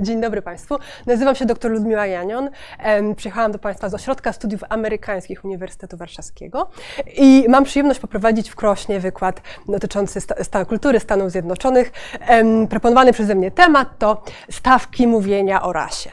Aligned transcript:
Dzień 0.00 0.20
dobry 0.20 0.42
Państwu. 0.42 0.78
Nazywam 1.06 1.34
się 1.34 1.46
dr 1.46 1.70
Ludmiła 1.70 2.06
Janion. 2.06 2.50
Przyjechałam 3.16 3.52
do 3.52 3.58
Państwa 3.58 3.88
z 3.88 3.94
Ośrodka 3.94 4.32
Studiów 4.32 4.64
Amerykańskich 4.68 5.44
Uniwersytetu 5.44 5.96
Warszawskiego 5.96 6.70
i 7.16 7.46
mam 7.48 7.64
przyjemność 7.64 8.00
poprowadzić 8.00 8.50
w 8.50 8.56
Krośnie 8.56 9.00
wykład 9.00 9.40
dotyczący 9.68 10.20
sta 10.20 10.64
kultury 10.64 11.00
Stanów 11.00 11.30
Zjednoczonych. 11.30 11.92
Proponowany 12.70 13.12
przeze 13.12 13.34
mnie 13.34 13.50
temat 13.50 13.88
to 13.98 14.22
stawki 14.50 15.06
mówienia 15.06 15.62
o 15.62 15.72
rasie. 15.72 16.10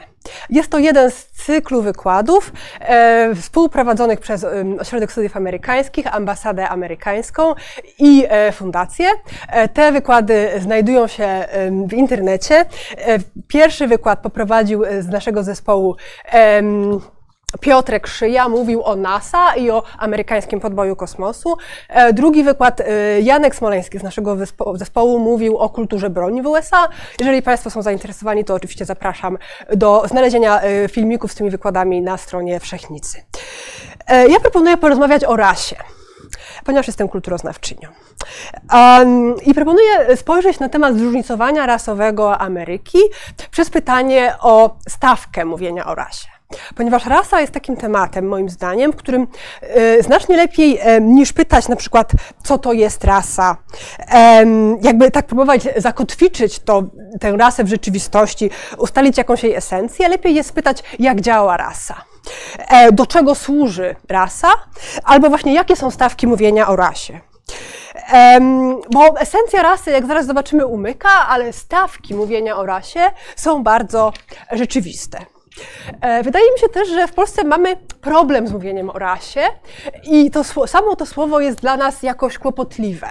Jest 0.50 0.70
to 0.70 0.78
jeden 0.78 1.10
z 1.10 1.26
cyklu 1.26 1.82
wykładów 1.82 2.52
e, 2.80 3.34
współprowadzonych 3.34 4.20
przez 4.20 4.44
e, 4.44 4.64
Ośrodek 4.80 5.12
Studiów 5.12 5.36
Amerykańskich, 5.36 6.14
Ambasadę 6.14 6.68
Amerykańską 6.68 7.54
i 7.98 8.24
e, 8.28 8.52
Fundację. 8.52 9.06
E, 9.48 9.68
te 9.68 9.92
wykłady 9.92 10.50
znajdują 10.60 11.06
się 11.06 11.24
e, 11.24 11.70
w 11.88 11.92
internecie. 11.92 12.64
E, 12.96 13.18
pierwszy 13.48 13.86
wykład 13.86 14.18
poprowadził 14.18 14.82
z 15.00 15.08
naszego 15.08 15.42
zespołu 15.42 15.96
Piotrek 17.60 18.06
Szyja 18.06 18.48
mówił 18.48 18.82
o 18.84 18.96
NASA 18.96 19.54
i 19.54 19.70
o 19.70 19.82
amerykańskim 19.98 20.60
podboju 20.60 20.96
kosmosu. 20.96 21.56
E, 21.88 22.12
drugi 22.12 22.44
wykład 22.44 22.80
e, 22.80 23.20
Janek 23.20 23.54
Smoleński 23.54 23.98
z 23.98 24.02
naszego 24.02 24.36
zespołu 24.74 25.18
mówił 25.18 25.58
o 25.58 25.68
kulturze 25.68 26.10
broni 26.10 26.42
w 26.42 26.46
USA. 26.46 26.88
Jeżeli 27.20 27.42
Państwo 27.42 27.70
są 27.70 27.82
zainteresowani, 27.82 28.44
to 28.44 28.54
oczywiście 28.54 28.84
zapraszam 28.84 29.38
do 29.76 30.02
znalezienia 30.08 30.60
e, 30.60 30.88
filmików 30.88 31.32
z 31.32 31.34
tymi 31.34 31.50
wykładami 31.50 32.02
na 32.02 32.16
stronie 32.16 32.60
Wszechnicy. 32.60 33.22
Ja 34.28 34.40
proponuję 34.40 34.76
porozmawiać 34.76 35.24
o 35.24 35.36
rasie 35.36 35.76
ponieważ 36.64 36.86
jestem 36.86 37.08
kulturoznawczynią. 37.08 37.88
Um, 38.72 39.34
I 39.46 39.54
proponuję 39.54 40.16
spojrzeć 40.16 40.60
na 40.60 40.68
temat 40.68 40.96
zróżnicowania 40.96 41.66
rasowego 41.66 42.38
Ameryki 42.38 42.98
przez 43.50 43.70
pytanie 43.70 44.34
o 44.40 44.76
stawkę 44.88 45.44
mówienia 45.44 45.86
o 45.86 45.94
rasie. 45.94 46.37
Ponieważ 46.74 47.06
rasa 47.06 47.40
jest 47.40 47.52
takim 47.52 47.76
tematem, 47.76 48.28
moim 48.28 48.48
zdaniem, 48.48 48.92
którym 48.92 49.26
e, 49.62 50.02
znacznie 50.02 50.36
lepiej 50.36 50.78
e, 50.80 51.00
niż 51.00 51.32
pytać 51.32 51.68
na 51.68 51.76
przykład, 51.76 52.12
co 52.44 52.58
to 52.58 52.72
jest 52.72 53.04
rasa, 53.04 53.56
jakby 54.82 55.10
tak 55.10 55.26
próbować 55.26 55.68
zakotwiczyć 55.76 56.58
to, 56.58 56.82
tę 57.20 57.36
rasę 57.36 57.64
w 57.64 57.68
rzeczywistości, 57.68 58.50
ustalić 58.78 59.18
jakąś 59.18 59.42
jej 59.42 59.54
esencję, 59.54 60.08
lepiej 60.08 60.34
jest 60.34 60.52
pytać, 60.52 60.82
jak 60.98 61.20
działa 61.20 61.56
rasa. 61.56 62.04
E, 62.68 62.92
do 62.92 63.06
czego 63.06 63.34
służy 63.34 63.96
rasa, 64.08 64.48
albo 65.04 65.28
właśnie 65.28 65.54
jakie 65.54 65.76
są 65.76 65.90
stawki 65.90 66.26
mówienia 66.26 66.68
o 66.68 66.76
rasie. 66.76 67.20
bo 68.90 69.20
esencja 69.20 69.62
rasy, 69.62 69.90
jak 69.90 70.06
zaraz 70.06 70.26
zobaczymy, 70.26 70.66
umyka, 70.66 71.28
ale 71.28 71.52
stawki 71.52 72.14
mówienia 72.14 72.56
o 72.56 72.66
rasie 72.66 73.00
są 73.36 73.62
bardzo 73.62 74.12
rzeczywiste. 74.52 75.18
E, 76.00 76.22
wydaje 76.22 76.52
mi 76.52 76.58
się 76.58 76.68
też, 76.68 76.88
że 76.88 77.08
w 77.08 77.12
Polsce 77.12 77.44
mamy 77.44 77.76
problem 78.00 78.48
z 78.48 78.52
mówieniem 78.52 78.90
o 78.90 78.98
rasie 78.98 79.40
i 80.04 80.30
to 80.30 80.44
samo 80.66 80.96
to 80.96 81.06
słowo 81.06 81.40
jest 81.40 81.60
dla 81.60 81.76
nas 81.76 82.02
jakoś 82.02 82.38
kłopotliwe. 82.38 83.08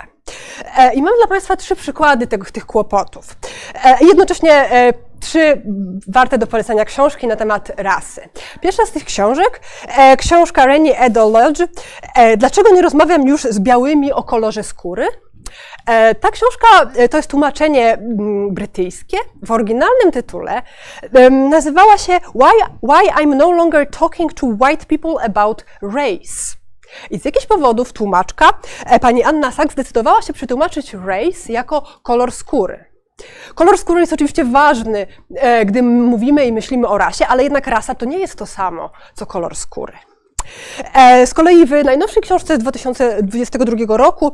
E, 0.78 0.94
I 0.94 1.02
mam 1.02 1.14
dla 1.18 1.28
Państwa 1.28 1.56
trzy 1.56 1.76
przykłady 1.76 2.28
tego, 2.28 2.46
tych 2.46 2.66
kłopotów. 2.66 3.36
E, 3.84 4.06
jednocześnie 4.06 4.70
trzy 5.20 5.62
warte 6.08 6.38
do 6.38 6.48
polecenia 6.48 6.86
książki 6.86 7.28
na 7.28 7.36
temat 7.36 7.72
rasy. 7.78 8.22
Pierwsza 8.62 8.86
z 8.86 8.92
tych 8.92 9.06
książek, 9.06 9.62
książka 10.18 10.66
Rennie 10.66 11.00
Edo 11.00 11.30
Lodge, 11.30 11.60
Dlaczego 12.38 12.70
nie 12.70 12.82
rozmawiam 12.82 13.28
już 13.28 13.42
z 13.42 13.60
białymi 13.60 14.14
o 14.14 14.24
kolorze 14.24 14.64
skóry? 14.64 15.08
E, 15.88 16.16
ta 16.16 16.32
książka 16.32 16.68
e, 16.96 17.10
to 17.10 17.18
jest 17.18 17.30
tłumaczenie 17.30 17.94
mm, 17.94 18.54
brytyjskie. 18.54 19.18
W 19.44 19.52
oryginalnym 19.52 20.12
tytule 20.12 20.62
nazywała 21.30 21.98
się 21.98 22.14
Why, 22.14 22.76
Why 22.84 23.12
I'm 23.12 23.36
No 23.36 23.52
Longer 23.52 23.90
Talking 23.90 24.34
to 24.34 24.48
White 24.48 24.86
People 24.86 25.24
About 25.26 25.66
Race. 25.82 26.58
I 27.12 27.20
z 27.20 27.26
jakichś 27.26 27.46
powodów 27.46 27.94
tłumaczka, 27.94 28.50
e, 28.86 29.00
pani 29.00 29.24
Anna 29.24 29.52
Sachs, 29.52 29.72
zdecydowała 29.72 30.22
się 30.22 30.34
przetłumaczyć 30.34 30.94
race 30.94 31.54
jako 31.54 31.82
kolor 32.04 32.32
skóry. 32.32 32.86
Kolor 33.56 33.78
skóry 33.78 34.00
jest 34.00 34.14
oczywiście 34.14 34.46
ważny, 34.46 35.08
gdy 35.66 35.84
mówimy 35.84 36.46
i 36.46 36.52
myślimy 36.52 36.88
o 36.88 36.98
rasie, 36.98 37.28
ale 37.28 37.44
jednak 37.44 37.68
rasa 37.68 37.96
to 37.96 38.06
nie 38.06 38.20
jest 38.20 38.36
to 38.36 38.46
samo, 38.46 38.90
co 39.14 39.26
kolor 39.26 39.56
skóry. 39.56 39.94
E, 40.94 41.28
z 41.28 41.34
kolei 41.34 41.66
w 41.66 41.72
najnowszej 41.86 42.24
książce 42.24 42.56
z 42.56 42.60
2022 42.60 43.98
roku, 43.98 44.32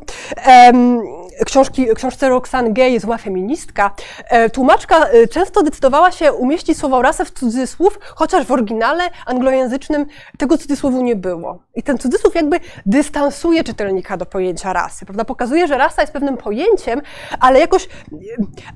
książki, 1.45 1.87
książce 1.95 2.29
Roxane 2.29 2.73
Gay, 2.73 2.99
Zła 2.99 3.17
feministka, 3.17 3.95
e, 4.29 4.49
tłumaczka 4.49 5.07
e, 5.07 5.27
często 5.27 5.63
decydowała 5.63 6.11
się 6.11 6.33
umieścić 6.33 6.77
słowo 6.77 7.01
rasę 7.01 7.25
w 7.25 7.31
cudzysłów, 7.31 7.99
chociaż 8.15 8.45
w 8.45 8.51
oryginale 8.51 9.03
anglojęzycznym 9.25 10.05
tego 10.37 10.57
cudzysłowu 10.57 11.01
nie 11.01 11.15
było. 11.15 11.59
I 11.75 11.83
ten 11.83 11.97
cudzysłów 11.97 12.35
jakby 12.35 12.59
dystansuje 12.85 13.63
czytelnika 13.63 14.17
do 14.17 14.25
pojęcia 14.25 14.73
rasy, 14.73 15.05
prawda? 15.05 15.25
Pokazuje, 15.25 15.67
że 15.67 15.77
rasa 15.77 16.01
jest 16.01 16.13
pewnym 16.13 16.37
pojęciem, 16.37 17.01
ale 17.39 17.59
jakoś 17.59 17.89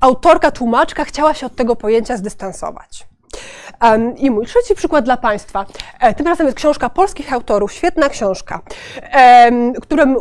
autorka, 0.00 0.50
tłumaczka 0.50 1.04
chciała 1.04 1.34
się 1.34 1.46
od 1.46 1.56
tego 1.56 1.76
pojęcia 1.76 2.16
zdystansować. 2.16 3.06
I 4.16 4.30
mój 4.30 4.46
trzeci 4.46 4.74
przykład 4.74 5.04
dla 5.04 5.16
Państwa. 5.16 5.66
E, 6.00 6.14
tym 6.14 6.26
razem 6.26 6.46
jest 6.46 6.58
książka 6.58 6.90
polskich 6.90 7.32
autorów, 7.32 7.72
świetna 7.72 8.08
książka, 8.08 8.60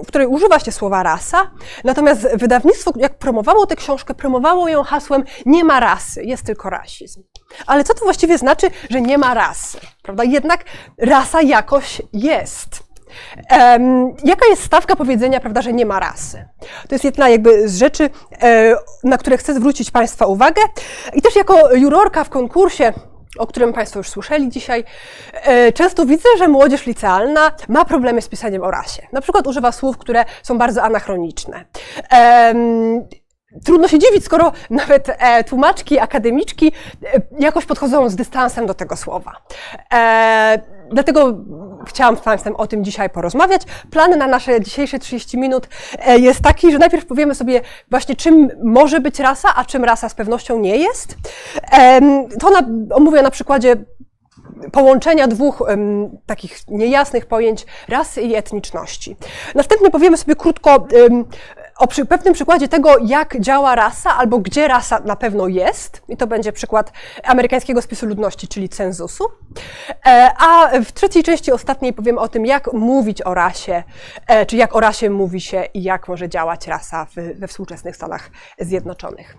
w 0.03 0.07
której 0.07 0.27
używa 0.27 0.59
się 0.59 0.71
słowa 0.71 1.03
rasa. 1.03 1.51
Natomiast 1.83 2.27
wydawnictwo, 2.37 2.91
jak 2.95 3.17
promowało 3.17 3.65
tę 3.65 3.75
książkę, 3.75 4.13
promowało 4.13 4.69
ją 4.69 4.83
hasłem 4.83 5.23
nie 5.45 5.63
ma 5.63 5.79
rasy, 5.79 6.23
jest 6.23 6.45
tylko 6.45 6.69
rasizm. 6.69 7.23
Ale 7.67 7.83
co 7.83 7.93
to 7.93 8.05
właściwie 8.05 8.37
znaczy, 8.37 8.67
że 8.89 9.01
nie 9.01 9.17
ma 9.17 9.33
rasy? 9.33 9.77
Prawda? 10.03 10.23
Jednak 10.23 10.65
rasa 10.97 11.41
jakoś 11.41 12.01
jest. 12.13 12.86
Jaka 14.23 14.47
jest 14.49 14.63
stawka 14.63 14.95
powiedzenia, 14.95 15.39
prawda, 15.39 15.61
że 15.61 15.73
nie 15.73 15.85
ma 15.85 15.99
rasy? 15.99 16.45
To 16.87 16.95
jest 16.95 17.03
jedna 17.03 17.29
jakby 17.29 17.69
z 17.69 17.77
rzeczy, 17.77 18.09
e, 18.41 18.75
na 19.03 19.17
które 19.17 19.37
chcę 19.37 19.53
zwrócić 19.53 19.91
Państwa 19.91 20.25
uwagę. 20.25 20.61
I 21.13 21.21
też 21.21 21.35
jako 21.35 21.75
jurorka 21.75 22.23
w 22.23 22.29
konkursie 22.29 22.93
o 23.37 23.47
którym 23.47 23.73
Państwo 23.73 23.99
już 23.99 24.09
słyszeli 24.09 24.49
dzisiaj, 24.49 24.83
e, 25.33 25.71
często 25.71 26.05
widzę, 26.05 26.29
że 26.37 26.47
młodzież 26.47 26.85
licealna 26.85 27.51
ma 27.67 27.85
problemy 27.85 28.21
z 28.21 28.27
pisaniem 28.27 28.63
o 28.63 28.71
rasie. 28.71 29.07
Na 29.11 29.21
przykład 29.21 29.47
używa 29.47 29.71
słów, 29.71 29.97
które 29.97 30.25
są 30.43 30.57
bardzo 30.57 30.83
anachroniczne. 30.83 31.65
Trudno 33.65 33.87
się 33.87 33.99
dziwić, 33.99 34.25
skoro 34.25 34.51
nawet 34.69 35.09
e, 35.09 35.43
tłumaczki, 35.43 35.99
akademiczki 35.99 36.71
e, 37.03 37.21
jakoś 37.39 37.65
podchodzą 37.65 38.09
z 38.09 38.15
dystansem 38.15 38.65
do 38.65 38.73
tego 38.73 38.95
słowa. 38.95 39.31
E, 39.93 40.61
dlatego 40.91 41.37
chciałam 41.85 42.17
z 42.17 42.19
Państwem 42.19 42.55
o 42.55 42.67
tym 42.67 42.83
dzisiaj 42.83 43.09
porozmawiać. 43.09 43.61
Plan 43.91 44.17
na 44.17 44.27
nasze 44.27 44.61
dzisiejsze 44.61 44.99
30 44.99 45.37
minut 45.37 45.67
e, 45.99 46.19
jest 46.19 46.41
taki, 46.41 46.71
że 46.71 46.77
najpierw 46.77 47.05
powiemy 47.05 47.35
sobie 47.35 47.61
właśnie, 47.89 48.15
czym 48.15 48.49
może 48.63 48.99
być 48.99 49.19
rasa, 49.19 49.49
a 49.55 49.65
czym 49.65 49.83
rasa 49.83 50.09
z 50.09 50.15
pewnością 50.15 50.59
nie 50.59 50.77
jest. 50.77 51.15
E, 51.71 52.01
to 52.39 52.49
na, 52.49 52.61
omówię 52.95 53.21
na 53.21 53.31
przykładzie 53.31 53.75
połączenia 54.71 55.27
dwóch 55.27 55.61
um, 55.61 56.17
takich 56.25 56.67
niejasnych 56.67 57.25
pojęć 57.25 57.65
rasy 57.87 58.21
i 58.21 58.35
etniczności. 58.35 59.15
Następnie 59.55 59.91
powiemy 59.91 60.17
sobie 60.17 60.35
krótko 60.35 60.87
um, 61.01 61.25
o 61.77 61.87
przy, 61.87 62.05
pewnym 62.05 62.33
przykładzie 62.33 62.67
tego, 62.67 62.97
jak 62.97 63.39
działa 63.39 63.75
rasa, 63.75 64.17
albo 64.17 64.39
gdzie 64.39 64.67
rasa 64.67 64.99
na 64.99 65.15
pewno 65.15 65.47
jest. 65.47 66.01
I 66.07 66.17
to 66.17 66.27
będzie 66.27 66.51
przykład 66.51 66.91
amerykańskiego 67.23 67.81
spisu 67.81 68.05
ludności, 68.05 68.47
czyli 68.47 68.69
cenzusu. 68.69 69.23
E, 70.05 70.31
a 70.37 70.69
w 70.85 70.91
trzeciej 70.91 71.23
części 71.23 71.51
ostatniej 71.51 71.93
powiem 71.93 72.17
o 72.17 72.27
tym, 72.27 72.45
jak 72.45 72.73
mówić 72.73 73.21
o 73.21 73.33
rasie, 73.33 73.83
e, 74.27 74.45
czy 74.45 74.55
jak 74.55 74.75
o 74.75 74.79
rasie 74.79 75.09
mówi 75.09 75.41
się 75.41 75.65
i 75.73 75.83
jak 75.83 76.07
może 76.07 76.29
działać 76.29 76.67
rasa 76.67 77.07
we 77.35 77.47
współczesnych 77.47 77.95
Stanach 77.95 78.29
Zjednoczonych. 78.59 79.37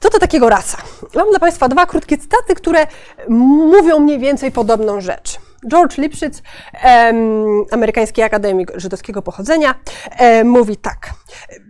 Co 0.00 0.10
to 0.10 0.18
takiego 0.18 0.48
rasa? 0.48 0.78
Mam 1.14 1.30
dla 1.30 1.38
Państwa 1.38 1.68
dwa 1.68 1.86
krótkie 1.86 2.18
cytaty, 2.18 2.54
które 2.54 2.86
mówią 3.28 4.00
mniej 4.00 4.18
więcej 4.18 4.52
podobną 4.52 5.00
rzecz. 5.00 5.38
George 5.70 5.98
Lipschitz, 5.98 6.42
amerykański 7.70 8.22
akademik 8.22 8.72
żydowskiego 8.74 9.22
pochodzenia, 9.22 9.74
mówi 10.44 10.76
tak. 10.76 11.10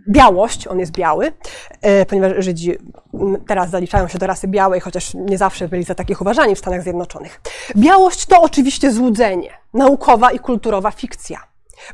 Białość, 0.09 0.67
on 0.67 0.79
jest 0.79 0.91
biały, 0.91 1.31
e, 1.81 2.05
ponieważ 2.05 2.31
Żydzi 2.37 2.77
teraz 3.47 3.69
zaliczają 3.69 4.07
się 4.07 4.17
do 4.17 4.27
rasy 4.27 4.47
białej, 4.47 4.79
chociaż 4.79 5.13
nie 5.13 5.37
zawsze 5.37 5.67
byli 5.67 5.83
za 5.83 5.95
takich 5.95 6.21
uważani 6.21 6.55
w 6.55 6.59
Stanach 6.59 6.83
Zjednoczonych. 6.83 7.41
Białość 7.75 8.25
to 8.25 8.41
oczywiście 8.41 8.91
złudzenie, 8.91 9.49
naukowa 9.73 10.31
i 10.31 10.39
kulturowa 10.39 10.91
fikcja. 10.91 11.39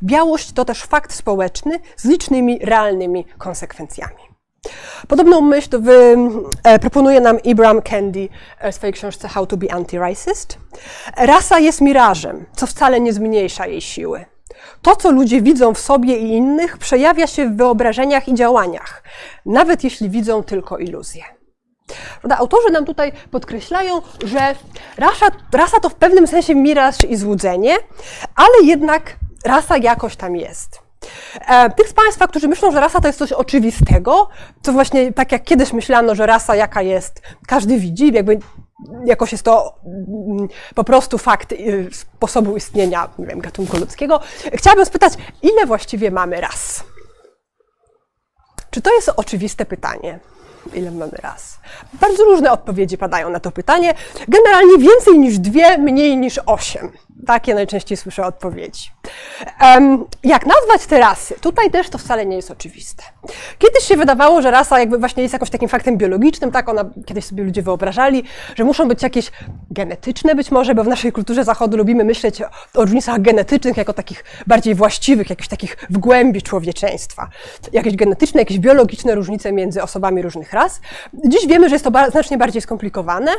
Białość 0.04 0.51
to 0.51 0.66
też 0.66 0.84
fakt 0.84 1.13
społeczny 1.13 1.80
z 1.98 2.06
licznymi, 2.06 2.60
realnymi 2.62 3.25
konsekwencjami. 3.38 4.23
Podobną 5.07 5.42
myśl 5.42 5.80
wy, 5.80 6.18
e, 6.63 6.80
proponuje 6.80 7.21
nam 7.21 7.39
Ibram 7.39 7.81
Kendi 7.81 8.30
e, 8.60 8.71
w 8.71 8.75
swojej 8.75 8.94
książce 8.94 9.27
How 9.27 9.48
to 9.48 9.57
be 9.57 9.68
Anti-Racist. 9.68 10.57
Rasa 11.18 11.60
jest 11.60 11.81
mirażem, 11.81 12.45
co 12.56 12.68
wcale 12.68 13.00
nie 13.00 13.13
zmniejsza 13.13 13.68
jej 13.68 13.81
siły. 13.81 14.25
To, 14.81 14.95
co 14.95 15.12
ludzie 15.12 15.42
widzą 15.42 15.74
w 15.74 15.80
sobie 15.80 16.18
i 16.18 16.30
innych, 16.30 16.77
przejawia 16.77 17.27
się 17.27 17.50
w 17.50 17.57
wyobrażeniach 17.57 18.27
i 18.27 18.33
działaniach, 18.33 19.04
nawet 19.45 19.83
jeśli 19.83 20.10
widzą 20.10 20.44
tylko 20.44 20.77
iluzje. 20.77 21.24
Autorzy 22.38 22.71
nam 22.71 22.86
tutaj 22.86 23.12
podkreślają, 23.31 24.01
że 24.25 24.56
rasa, 24.98 25.25
rasa 25.51 25.80
to 25.80 25.89
w 25.89 25.95
pewnym 25.95 26.27
sensie 26.27 26.56
miraż 26.56 27.04
i 27.04 27.15
złudzenie, 27.15 27.75
ale 28.36 28.68
jednak 28.68 29.15
rasa 29.45 29.77
jakoś 29.77 30.15
tam 30.15 30.36
jest. 30.36 30.83
E, 31.48 31.70
tych 31.70 31.90
z 31.90 31.94
Państwa, 31.94 32.28
którzy 32.28 32.48
myślą, 32.48 32.72
że 32.72 32.80
rasa 32.80 33.02
to 33.02 33.08
jest 33.08 33.20
coś 33.20 33.32
oczywistego, 33.32 34.30
to 34.62 34.72
właśnie 34.72 35.14
tak 35.14 35.32
jak 35.32 35.44
kiedyś 35.44 35.74
myślano, 35.74 36.16
że 36.16 36.26
rasa 36.26 36.56
jaka 36.56 36.82
jest, 36.82 37.22
każdy 37.48 37.78
widzi, 37.78 38.14
jakby 38.14 38.40
jakoś 39.06 39.32
jest 39.32 39.44
to 39.44 39.76
mm, 39.86 40.48
po 40.76 40.84
prostu 40.84 41.18
fakt 41.18 41.52
y, 41.52 41.90
sposobu 41.92 42.58
istnienia 42.58 43.10
nie 43.20 43.26
wiem, 43.26 43.40
gatunku 43.40 43.78
ludzkiego. 43.78 44.20
Chciałabym 44.54 44.86
spytać, 44.86 45.14
ile 45.42 45.66
właściwie 45.66 46.12
mamy 46.12 46.42
ras? 46.42 46.84
Czy 48.70 48.82
to 48.82 48.96
jest 48.96 49.12
oczywiste 49.16 49.66
pytanie? 49.66 50.20
Ile 50.74 50.92
mamy 50.92 51.12
raz? 51.24 51.60
Bardzo 51.94 52.24
różne 52.24 52.52
odpowiedzi 52.52 52.98
padają 52.98 53.30
na 53.30 53.40
to 53.40 53.52
pytanie. 53.52 53.94
Generalnie 54.28 54.78
więcej 54.78 55.20
niż 55.20 55.40
dwie, 55.40 55.78
mniej 55.78 56.18
niż 56.18 56.40
osiem. 56.46 56.92
Takie 57.28 57.56
najczęściej 57.56 57.98
słyszę 57.98 58.26
odpowiedzi. 58.26 58.92
Jak 60.24 60.46
nazwać 60.46 60.86
te 60.90 61.00
rasy? 61.00 61.36
Tutaj 61.42 61.72
też 61.72 61.90
to 61.90 61.98
wcale 61.98 62.26
nie 62.26 62.36
jest 62.36 62.52
oczywiste. 62.52 63.04
Kiedyś 63.60 63.84
się 63.84 63.98
wydawało, 63.98 64.42
że 64.42 64.52
rasa 64.52 64.80
jakby 64.80 64.98
właśnie 64.98 65.24
jest 65.24 65.34
jakimś 65.34 65.50
takim 65.50 65.70
faktem 65.70 65.98
biologicznym, 65.98 66.52
tak 66.52 66.70
ona 66.70 66.86
kiedyś 67.06 67.26
sobie 67.26 67.44
ludzie 67.44 67.62
wyobrażali, 67.62 68.24
że 68.56 68.64
muszą 68.64 68.88
być 68.88 69.04
jakieś 69.04 69.32
genetyczne 69.72 70.36
być 70.36 70.52
może, 70.52 70.76
bo 70.76 70.84
w 70.84 70.88
naszej 70.88 71.12
kulturze 71.12 71.44
zachodu 71.44 71.78
lubimy 71.78 72.04
myśleć 72.04 72.42
o, 72.42 72.46
różnicach 72.76 73.22
genetycznych 73.22 73.78
jako 73.78 73.94
takich 73.94 74.24
bardziej 74.48 74.76
właściwych, 74.76 75.30
jakichś 75.30 75.48
takich 75.48 75.78
w 75.90 75.98
głębi 75.98 76.42
człowieczeństwa. 76.42 77.30
Jakieś 77.74 77.96
genetyczne, 77.96 78.42
jakieś 78.42 78.60
biologiczne 78.60 79.16
różnice 79.16 79.52
między 79.52 79.84
osobami 79.84 80.22
różnych 80.22 80.54
ras. 80.54 80.82
Dziś 81.14 81.48
wiemy, 81.48 81.70
że 81.70 81.76
jest 81.76 81.86
to 81.86 81.92
znacznie 82.12 82.38
bardziej 82.38 82.62
skomplikowane. 82.62 83.32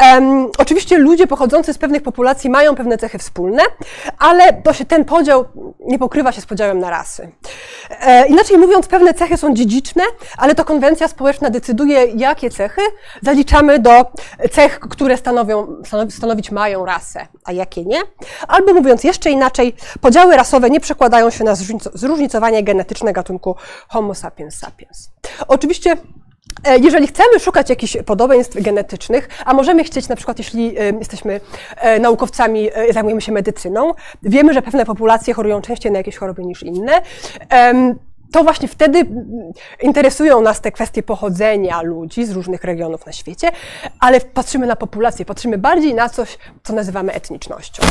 Um, 0.00 0.48
oczywiście 0.58 0.98
ludzie 0.98 1.26
pochodzący 1.26 1.74
z 1.74 1.78
pewnych 1.78 2.02
populacji 2.02 2.50
mają 2.50 2.74
pewne 2.74 2.98
cechy 2.98 3.18
wspólne, 3.18 3.62
ale 4.18 4.52
to 4.52 4.72
się 4.72 4.84
ten 4.88 5.04
podział 5.04 5.44
nie 5.80 5.98
pokrywa 5.98 6.32
się 6.32 6.40
z 6.40 6.46
podziałem 6.46 6.78
na 6.78 6.90
rasy. 6.90 7.32
E, 8.00 8.26
inaczej 8.26 8.58
mówiąc, 8.58 8.86
pewne 8.86 9.14
cechy 9.14 9.36
są 9.36 9.54
dziedziczne, 9.54 10.02
ale 10.36 10.54
to 10.54 10.64
konwencja 10.64 11.08
społeczna 11.08 11.50
decyduje, 11.50 12.04
jakie 12.04 12.50
cechy 12.50 12.80
zaliczamy 13.22 13.78
do 13.78 14.12
cech, 14.50 14.80
które 14.80 15.16
stanowią, 15.16 15.82
stanowić 16.10 16.50
mają 16.50 16.84
rasę, 16.84 17.26
a 17.44 17.52
jakie 17.52 17.84
nie. 17.84 18.00
Albo 18.48 18.74
mówiąc 18.74 19.04
jeszcze 19.04 19.30
inaczej, 19.30 19.74
podziały 20.00 20.36
rasowe 20.36 20.70
nie 20.70 20.80
przekładają 20.80 21.30
się 21.30 21.44
na 21.44 21.54
zróżnicowanie 21.94 22.62
genetyczne 22.62 23.12
gatunku 23.12 23.56
Homo 23.88 24.14
sapiens 24.14 24.58
sapiens. 24.58 25.10
Oczywiście 25.48 25.96
jeżeli 26.80 27.06
chcemy 27.06 27.40
szukać 27.40 27.70
jakichś 27.70 27.96
podobieństw 28.06 28.62
genetycznych, 28.62 29.28
a 29.44 29.54
możemy 29.54 29.84
chcieć 29.84 30.08
na 30.08 30.16
przykład, 30.16 30.38
jeśli 30.38 30.78
e, 30.78 30.92
jesteśmy 30.98 31.40
e, 31.76 32.00
naukowcami, 32.00 32.70
zajmujemy 32.90 33.20
się 33.20 33.32
medycyną, 33.32 33.94
wiemy, 34.22 34.52
że 34.52 34.62
pewne 34.62 34.84
populacje 34.84 35.34
chorują 35.34 35.60
częściej 35.60 35.92
na 35.92 35.98
jakieś 35.98 36.16
choroby 36.16 36.44
niż 36.44 36.62
inne, 36.62 37.02
to 38.32 38.44
właśnie 38.44 38.68
wtedy 38.68 39.06
interesują 39.82 40.40
nas 40.40 40.60
te 40.60 40.72
kwestie 40.72 41.02
pochodzenia 41.02 41.82
ludzi 41.82 42.26
z 42.26 42.30
różnych 42.30 42.64
regionów 42.64 43.06
na 43.06 43.12
świecie, 43.12 43.50
ale 44.00 44.20
patrzymy 44.20 44.66
na 44.66 44.76
populację, 44.76 45.24
patrzymy 45.24 45.58
bardziej 45.58 45.94
na 45.94 46.08
coś, 46.08 46.38
co 46.62 46.72
nazywamy 46.72 47.12
etnicznością. 47.12 47.82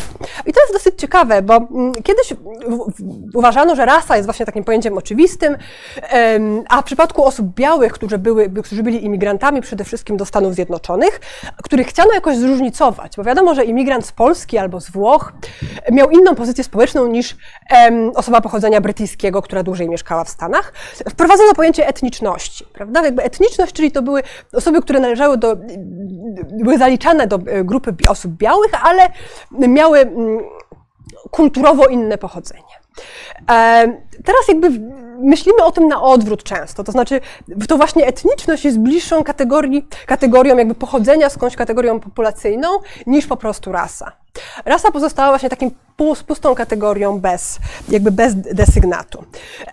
I 0.45 0.53
to 0.53 0.61
jest 0.61 0.73
dosyć 0.73 0.99
ciekawe, 0.99 1.41
bo 1.41 1.55
mm, 1.55 1.93
kiedyś 1.93 2.33
uważano, 3.33 3.75
że 3.75 3.85
rasa 3.85 4.15
jest 4.15 4.27
właśnie 4.27 4.45
takim 4.45 4.63
pojęciem 4.63 4.97
oczywistym, 4.97 5.57
a 6.69 6.81
w 6.81 6.85
przypadku 6.85 7.23
osób 7.23 7.53
białych, 7.53 7.93
którzy, 7.93 8.17
były, 8.17 8.49
którzy 8.63 8.83
byli 8.83 9.05
imigrantami 9.05 9.61
przede 9.61 9.83
wszystkim 9.83 10.17
do 10.17 10.25
Stanów 10.25 10.55
Zjednoczonych, 10.55 11.19
których 11.63 11.87
chciano 11.87 12.13
jakoś 12.13 12.37
zróżnicować, 12.37 13.17
bo 13.17 13.23
wiadomo, 13.23 13.55
że 13.55 13.63
imigrant 13.65 14.05
z 14.05 14.11
Polski 14.11 14.57
albo 14.57 14.81
z 14.81 14.89
Włoch 14.89 15.33
miał 15.91 16.09
inną 16.09 16.35
pozycję 16.35 16.63
społeczną 16.63 17.07
niż 17.07 17.35
osoba 18.15 18.41
pochodzenia 18.41 18.81
brytyjskiego, 18.81 19.41
która 19.41 19.63
dłużej 19.63 19.89
mieszkała 19.89 20.25
w 20.27 20.29
Stanach, 20.29 20.73
wprowadzono 21.09 21.53
pojęcie 21.53 21.87
etniczności, 21.87 22.65
prawda? 22.73 23.05
Jakby 23.05 23.23
etniczność, 23.23 23.73
czyli 23.73 23.91
to 23.91 24.01
były 24.01 24.23
osoby, 24.53 24.81
które 24.81 24.99
należały 24.99 25.37
do, 25.37 25.55
były 26.63 26.77
zaliczane 26.77 27.27
do 27.27 27.35
e, 27.35 27.63
grupy 27.63 27.93
osób 28.09 28.31
białych, 28.31 28.71
ale 28.85 29.09
miały 29.51 29.99
mm, 29.99 30.39
kulturowo 31.31 31.85
inne 31.85 32.17
pochodzenie. 32.17 32.63
E, 33.49 33.87
teraz 34.25 34.47
jakby 34.47 34.69
myślimy 35.19 35.63
o 35.63 35.71
tym 35.71 35.87
na 35.87 36.01
odwrót 36.01 36.43
często, 36.43 36.83
to 36.83 36.91
znaczy 36.91 37.21
to 37.67 37.77
właśnie 37.77 38.05
etniczność 38.05 38.65
jest 38.65 38.79
bliższą 38.79 39.23
kategorii, 39.23 39.87
kategorią 40.05 40.57
jakby 40.57 40.75
pochodzenia 40.75 41.29
skądś 41.29 41.55
kategorią 41.55 41.99
populacyjną 41.99 42.67
niż 43.07 43.27
po 43.27 43.37
prostu 43.37 43.71
rasa. 43.71 44.11
Rasa 44.65 44.91
pozostała 44.91 45.29
właśnie 45.29 45.49
takim 45.49 45.71
pustą 46.27 46.55
kategorią 46.55 47.19
bez, 47.19 47.59
jakby 47.89 48.11
bez 48.11 48.35
desygnatu. 48.35 49.23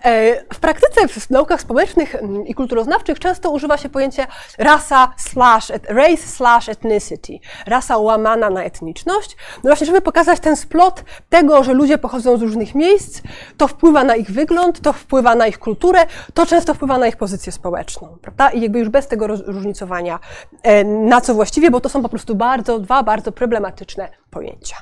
E, 0.03 0.43
w 0.53 0.59
praktyce 0.59 1.07
w 1.07 1.29
naukach 1.29 1.61
społecznych 1.61 2.15
mm, 2.15 2.47
i 2.47 2.53
kulturoznawczych 2.53 3.19
często 3.19 3.51
używa 3.51 3.77
się 3.77 3.89
pojęcia 3.89 4.27
rasa 4.57 5.13
slash, 5.17 5.71
race 5.89 6.27
slash 6.27 6.69
ethnicity, 6.69 7.39
rasa 7.65 7.97
łamana 7.97 8.49
na 8.49 8.63
etniczność, 8.63 9.37
no 9.55 9.69
właśnie, 9.69 9.87
żeby 9.87 10.01
pokazać 10.01 10.39
ten 10.39 10.55
splot 10.55 11.03
tego, 11.29 11.63
że 11.63 11.73
ludzie 11.73 11.97
pochodzą 11.97 12.37
z 12.37 12.41
różnych 12.41 12.75
miejsc, 12.75 13.21
to 13.57 13.67
wpływa 13.67 14.03
na 14.03 14.15
ich 14.15 14.31
wygląd, 14.31 14.81
to 14.81 14.93
wpływa 14.93 15.35
na 15.35 15.47
ich 15.47 15.59
kulturę, 15.59 16.05
to 16.33 16.45
często 16.45 16.73
wpływa 16.73 16.97
na 16.97 17.07
ich 17.07 17.17
pozycję 17.17 17.51
społeczną, 17.51 18.17
prawda? 18.21 18.49
I 18.49 18.61
jakby 18.61 18.79
już 18.79 18.89
bez 18.89 19.07
tego 19.07 19.27
różnicowania, 19.27 20.19
e, 20.63 20.83
na 20.83 21.21
co 21.21 21.33
właściwie, 21.33 21.71
bo 21.71 21.81
to 21.81 21.89
są 21.89 22.01
po 22.01 22.09
prostu 22.09 22.35
bardzo, 22.35 22.79
dwa 22.79 23.03
bardzo 23.03 23.31
problematyczne 23.31 24.09
pojęcia. 24.35 24.75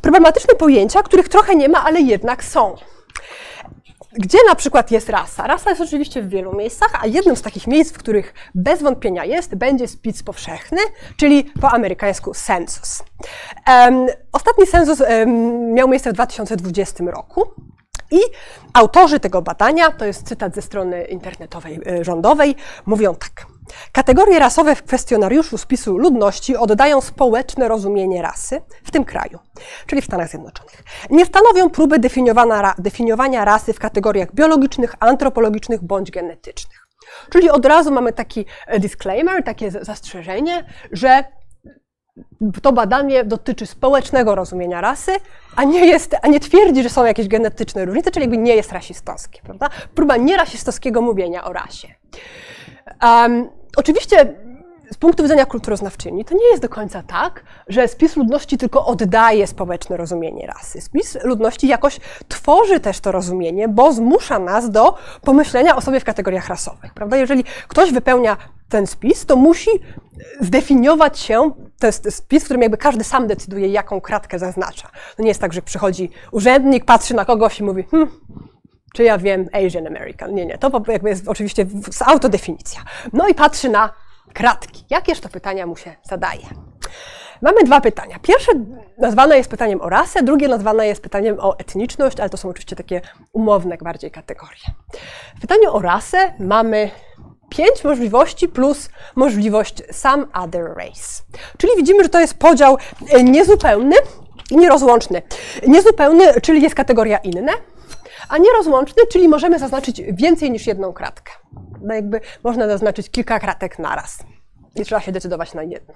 Problematyczne 0.00 0.54
pojęcia, 0.54 1.02
których 1.02 1.28
trochę 1.28 1.56
nie 1.56 1.68
ma, 1.68 1.84
ale 1.84 2.00
jednak 2.00 2.44
są. 2.44 2.76
Gdzie 4.12 4.38
na 4.48 4.54
przykład 4.54 4.90
jest 4.90 5.08
rasa? 5.08 5.46
Rasa 5.46 5.70
jest 5.70 5.82
oczywiście 5.82 6.22
w 6.22 6.28
wielu 6.28 6.56
miejscach, 6.56 6.90
a 7.02 7.06
jednym 7.06 7.36
z 7.36 7.42
takich 7.42 7.66
miejsc, 7.66 7.92
w 7.92 7.98
których 7.98 8.34
bez 8.54 8.82
wątpienia 8.82 9.24
jest, 9.24 9.54
będzie 9.54 9.88
spis 9.88 10.22
powszechny, 10.22 10.78
czyli 11.16 11.44
po 11.44 11.70
amerykańsku 11.70 12.34
census. 12.34 13.02
Um, 13.68 14.06
ostatni 14.32 14.66
census 14.66 15.00
um, 15.00 15.72
miał 15.72 15.88
miejsce 15.88 16.10
w 16.10 16.14
2020 16.14 17.04
roku. 17.04 17.50
I 18.10 18.20
autorzy 18.72 19.20
tego 19.20 19.42
badania, 19.42 19.90
to 19.90 20.04
jest 20.04 20.28
cytat 20.28 20.54
ze 20.54 20.62
strony 20.62 21.04
internetowej 21.04 21.80
e, 21.86 22.04
rządowej, 22.04 22.56
mówią 22.86 23.14
tak. 23.14 23.46
Kategorie 23.92 24.38
rasowe 24.38 24.74
w 24.74 24.82
kwestionariuszu 24.82 25.58
spisu 25.58 25.98
ludności 25.98 26.56
oddają 26.56 27.00
społeczne 27.00 27.68
rozumienie 27.68 28.22
rasy 28.22 28.60
w 28.84 28.90
tym 28.90 29.04
kraju, 29.04 29.38
czyli 29.86 30.02
w 30.02 30.04
Stanach 30.04 30.28
Zjednoczonych. 30.28 30.82
Nie 31.10 31.26
stanowią 31.26 31.70
próby 31.70 31.98
definiowania, 32.78 33.44
rasy 33.44 33.72
w 33.72 33.78
kategoriach 33.78 34.34
biologicznych, 34.34 34.94
antropologicznych 35.00 35.84
bądź 35.84 36.10
genetycznych. 36.10 36.86
Czyli 37.30 37.50
od 37.50 37.66
razu 37.66 37.92
mamy 37.92 38.12
taki 38.12 38.44
e, 38.66 38.80
disclaimer, 38.80 39.44
takie 39.44 39.70
zastrzeżenie, 39.70 40.64
że 40.92 41.24
to 42.62 42.72
badanie 42.72 43.24
dotyczy 43.24 43.66
społecznego 43.66 44.34
rozumienia 44.34 44.80
rasy, 44.80 45.12
a 45.56 45.64
nie, 45.64 45.86
jest, 45.86 46.16
a 46.22 46.28
nie 46.28 46.40
twierdzi, 46.40 46.82
że 46.82 46.88
są 46.88 47.04
jakieś 47.04 47.28
genetyczne 47.28 47.84
różnice, 47.84 48.10
czyli 48.10 48.22
jakby 48.22 48.38
nie 48.38 48.56
jest 48.56 48.72
rasistowskie, 48.72 49.40
prawda? 49.42 49.68
Próba 49.94 50.16
nierasistowskiego 50.16 51.02
mówienia 51.02 51.44
o 51.44 51.52
rasie. 51.52 51.88
Um, 53.02 53.59
oczywiście 53.76 54.34
z 54.92 54.96
punktu 54.96 55.22
widzenia 55.22 55.46
kulturoznawczyni 55.46 56.24
to 56.24 56.34
nie 56.34 56.50
jest 56.50 56.62
do 56.62 56.68
końca 56.68 57.02
tak, 57.02 57.44
że 57.68 57.88
spis 57.88 58.16
ludności 58.16 58.58
tylko 58.58 58.86
oddaje 58.86 59.46
społeczne 59.46 59.96
rozumienie 59.96 60.46
rasy. 60.46 60.80
Spis 60.80 61.18
ludności 61.24 61.68
jakoś 61.68 62.00
tworzy 62.28 62.80
też 62.80 63.00
to 63.00 63.12
rozumienie, 63.12 63.68
bo 63.68 63.92
zmusza 63.92 64.38
nas 64.38 64.70
do 64.70 64.94
pomyślenia 65.22 65.76
o 65.76 65.80
sobie 65.80 66.00
w 66.00 66.04
kategoriach 66.04 66.48
rasowych. 66.48 66.94
Prawda? 66.94 67.16
Jeżeli 67.16 67.44
ktoś 67.68 67.92
wypełnia 67.92 68.36
ten 68.68 68.86
spis, 68.86 69.26
to 69.26 69.36
musi 69.36 69.70
zdefiniować 70.40 71.18
się, 71.18 71.50
to 71.78 71.86
jest 71.86 72.14
spis, 72.14 72.42
w 72.42 72.44
którym 72.44 72.62
jakby 72.62 72.76
każdy 72.76 73.04
sam 73.04 73.26
decyduje, 73.26 73.68
jaką 73.68 74.00
kratkę 74.00 74.38
zaznacza. 74.38 74.90
To 75.16 75.22
nie 75.22 75.28
jest 75.28 75.40
tak, 75.40 75.52
że 75.52 75.62
przychodzi 75.62 76.10
urzędnik, 76.32 76.84
patrzy 76.84 77.14
na 77.14 77.24
kogoś 77.24 77.60
i 77.60 77.64
mówi, 77.64 77.84
hmm, 77.90 78.10
czy 78.94 79.04
ja 79.04 79.18
wiem 79.18 79.48
Asian 79.52 79.86
American? 79.86 80.34
Nie, 80.34 80.46
nie, 80.46 80.58
to 80.58 80.82
jakby 80.88 81.08
jest 81.08 81.28
oczywiście 81.28 81.66
autodefinicja. 82.06 82.80
No 83.12 83.28
i 83.28 83.34
patrzy 83.34 83.68
na 83.68 83.92
kratki. 84.32 84.84
Jakież 84.90 85.20
to 85.20 85.28
pytania 85.28 85.66
mu 85.66 85.76
się 85.76 85.94
zadaje? 86.02 86.46
Mamy 87.42 87.64
dwa 87.64 87.80
pytania. 87.80 88.18
Pierwsze 88.22 88.52
nazwane 88.98 89.36
jest 89.36 89.50
pytaniem 89.50 89.80
o 89.80 89.88
rasę, 89.88 90.22
drugie 90.22 90.48
nazwane 90.48 90.86
jest 90.86 91.02
pytaniem 91.02 91.36
o 91.40 91.58
etniczność, 91.58 92.20
ale 92.20 92.30
to 92.30 92.36
są 92.36 92.48
oczywiście 92.48 92.76
takie 92.76 93.00
umowne 93.32 93.76
bardziej 93.76 94.10
kategorie. 94.10 94.64
W 95.36 95.40
pytaniu 95.40 95.72
o 95.72 95.78
rasę 95.78 96.34
mamy 96.38 96.90
pięć 97.48 97.84
możliwości 97.84 98.48
plus 98.48 98.90
możliwość 99.14 99.82
some 99.92 100.26
other 100.34 100.74
race. 100.76 101.22
Czyli 101.58 101.72
widzimy, 101.76 102.02
że 102.02 102.08
to 102.08 102.20
jest 102.20 102.34
podział 102.34 102.78
e, 103.10 103.22
niezupełny 103.22 103.96
i 104.50 104.56
nierozłączny. 104.56 105.22
Niezupełny, 105.66 106.40
czyli 106.40 106.62
jest 106.62 106.74
kategoria 106.74 107.18
inne, 107.18 107.52
a 108.30 108.38
nierozłączny, 108.38 109.02
czyli 109.12 109.28
możemy 109.28 109.58
zaznaczyć 109.58 110.02
więcej 110.12 110.50
niż 110.50 110.66
jedną 110.66 110.92
kratkę. 110.92 111.32
No 111.82 111.94
jakby 111.94 112.20
można 112.44 112.68
zaznaczyć 112.68 113.10
kilka 113.10 113.40
kratek 113.40 113.78
naraz. 113.78 114.18
i 114.76 114.84
trzeba 114.84 115.00
się 115.00 115.12
decydować 115.12 115.54
na 115.54 115.62
jedno. 115.62 115.94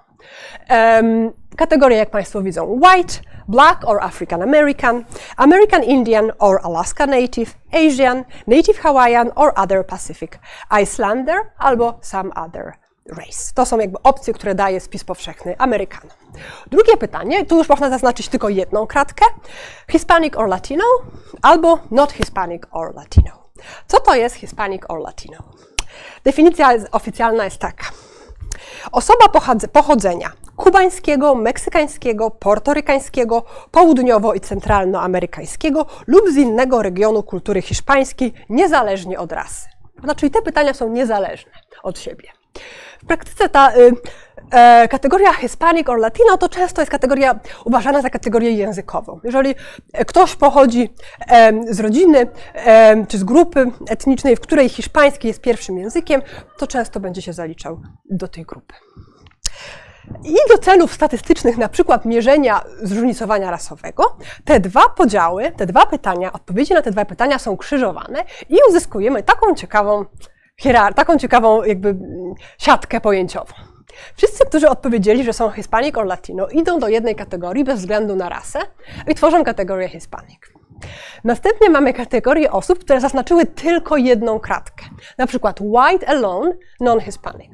Um, 0.70 1.32
kategorie, 1.56 1.98
jak 1.98 2.10
Państwo 2.10 2.42
widzą, 2.42 2.64
white, 2.64 3.14
black 3.48 3.88
or 3.88 3.98
African 4.02 4.42
American, 4.42 5.04
American 5.36 5.84
Indian 5.84 6.32
or 6.38 6.60
Alaska 6.62 7.06
Native, 7.06 7.54
Asian, 7.72 8.24
Native 8.46 8.78
Hawaiian 8.78 9.30
or 9.34 9.52
other 9.56 9.86
Pacific, 9.86 10.38
Islander 10.82 11.36
albo 11.58 11.98
some 12.02 12.30
other 12.36 12.83
race. 13.08 13.52
To 13.54 13.66
są 13.66 13.78
jakby 13.78 13.98
opcje, 14.02 14.34
które 14.34 14.54
daje 14.54 14.80
spis 14.80 15.04
powszechny 15.04 15.58
Amerykanom. 15.58 16.16
Drugie 16.66 16.96
pytanie, 16.96 17.46
tu 17.46 17.58
już 17.58 17.68
można 17.68 17.90
zaznaczyć 17.90 18.28
tylko 18.28 18.48
jedną 18.48 18.86
kratkę, 18.86 19.24
Hispanic 19.90 20.36
or 20.36 20.48
Latino 20.48 20.84
albo 21.42 21.78
not 21.90 22.12
Hispanic 22.12 22.62
or 22.70 22.94
Latino. 22.94 23.30
Co 23.86 24.00
to 24.00 24.14
jest 24.14 24.36
Hispanic 24.36 24.82
or 24.88 25.00
Latino? 25.00 25.38
Definicja 26.24 26.70
oficjalna 26.92 27.44
jest 27.44 27.58
taka. 27.58 27.84
Osoba 28.92 29.28
pochodzenia 29.72 30.32
kubańskiego, 30.56 31.34
meksykańskiego, 31.34 32.30
portorykańskiego, 32.30 33.44
południowo- 33.72 34.36
i 34.36 34.40
centralnoamerykańskiego 34.40 35.86
lub 36.06 36.28
z 36.28 36.36
innego 36.36 36.82
regionu 36.82 37.22
kultury 37.22 37.62
hiszpańskiej, 37.62 38.34
niezależnie 38.48 39.18
od 39.18 39.32
rasy. 39.32 39.68
Znaczy, 40.04 40.30
te 40.30 40.42
pytania 40.42 40.74
są 40.74 40.88
niezależne 40.88 41.52
od 41.82 41.98
siebie. 41.98 42.28
W 43.04 43.06
praktyce 43.06 43.48
ta 43.48 43.76
y, 43.76 43.92
e, 44.50 44.88
kategoria 44.88 45.32
Hispanic 45.32 45.88
or 45.88 45.98
Latino 45.98 46.38
to 46.38 46.48
często 46.48 46.82
jest 46.82 46.90
kategoria 46.90 47.40
uważana 47.64 48.02
za 48.02 48.10
kategorię 48.10 48.50
językową. 48.50 49.20
Jeżeli 49.24 49.54
ktoś 50.06 50.36
pochodzi 50.36 50.94
e, 51.28 51.52
z 51.74 51.80
rodziny 51.80 52.26
e, 52.54 53.06
czy 53.06 53.18
z 53.18 53.24
grupy 53.24 53.70
etnicznej, 53.88 54.36
w 54.36 54.40
której 54.40 54.68
hiszpański 54.68 55.28
jest 55.28 55.40
pierwszym 55.40 55.78
językiem, 55.78 56.22
to 56.58 56.66
często 56.66 57.00
będzie 57.00 57.22
się 57.22 57.32
zaliczał 57.32 57.80
do 58.10 58.28
tej 58.28 58.44
grupy. 58.44 58.74
I 60.24 60.34
do 60.50 60.58
celów 60.58 60.94
statystycznych, 60.94 61.58
na 61.58 61.68
przykład 61.68 62.04
mierzenia 62.04 62.64
zróżnicowania 62.82 63.50
rasowego, 63.50 64.16
te 64.44 64.60
dwa 64.60 64.88
podziały, 64.88 65.52
te 65.56 65.66
dwa 65.66 65.86
pytania, 65.86 66.32
odpowiedzi 66.32 66.74
na 66.74 66.82
te 66.82 66.90
dwa 66.90 67.04
pytania 67.04 67.38
są 67.38 67.56
krzyżowane 67.56 68.24
i 68.48 68.56
uzyskujemy 68.68 69.22
taką 69.22 69.54
ciekawą 69.54 70.04
hierar- 70.60 70.94
taką 70.94 71.18
ciekawą 71.18 71.64
jakby 71.64 71.88
mm, 71.88 72.34
siatkę 72.58 73.00
pojęciową. 73.00 73.54
Wszyscy, 74.16 74.46
którzy 74.46 74.68
odpowiedzieli, 74.68 75.24
że 75.24 75.32
są 75.32 75.50
Hispanic 75.50 75.96
or 75.96 76.06
Latino, 76.06 76.48
idą 76.48 76.78
do 76.78 76.88
jednej 76.88 77.14
kategorii 77.14 77.64
bez 77.64 77.80
względu 77.80 78.16
na 78.16 78.28
rasę 78.28 78.58
i 79.08 79.14
tworzą 79.14 79.44
kategorię 79.44 79.88
Hispanic. 79.88 80.38
Następnie 81.24 81.70
mamy 81.70 81.92
kategorię 81.92 82.52
osób, 82.52 82.78
które 82.78 83.00
zaznaczyły 83.00 83.46
tylko 83.46 83.96
jedną 83.96 84.40
kratkę. 84.40 84.84
Na 85.18 85.26
przykład 85.26 85.60
white 85.60 86.08
alone, 86.08 86.52
non-Hispanic. 86.80 87.52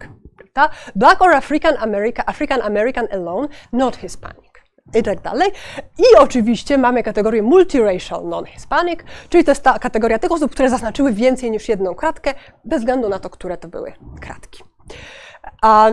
Black 0.96 1.22
or 1.22 1.34
African, 1.34 1.76
America, 1.78 2.22
African 2.26 2.62
American 2.62 3.08
alone, 3.12 3.48
not 3.72 3.96
Hispanic 3.96 4.49
i 4.94 5.02
tak 5.02 5.20
dalej. 5.20 5.50
I 5.98 6.16
oczywiście 6.18 6.78
mamy 6.78 7.02
kategorię 7.02 7.42
multiracial 7.42 8.28
non-Hispanic, 8.28 9.00
czyli 9.28 9.44
to 9.44 9.50
jest 9.50 9.62
ta 9.62 9.78
kategoria 9.78 10.18
tych 10.18 10.32
osób, 10.32 10.52
które 10.52 10.70
zaznaczyły 10.70 11.12
więcej 11.12 11.50
niż 11.50 11.68
jedną 11.68 11.94
kratkę, 11.94 12.34
bez 12.64 12.78
względu 12.78 13.08
na 13.08 13.18
to, 13.18 13.30
które 13.30 13.56
to 13.56 13.68
były 13.68 13.92
kratki. 14.20 14.64
A 15.62 15.90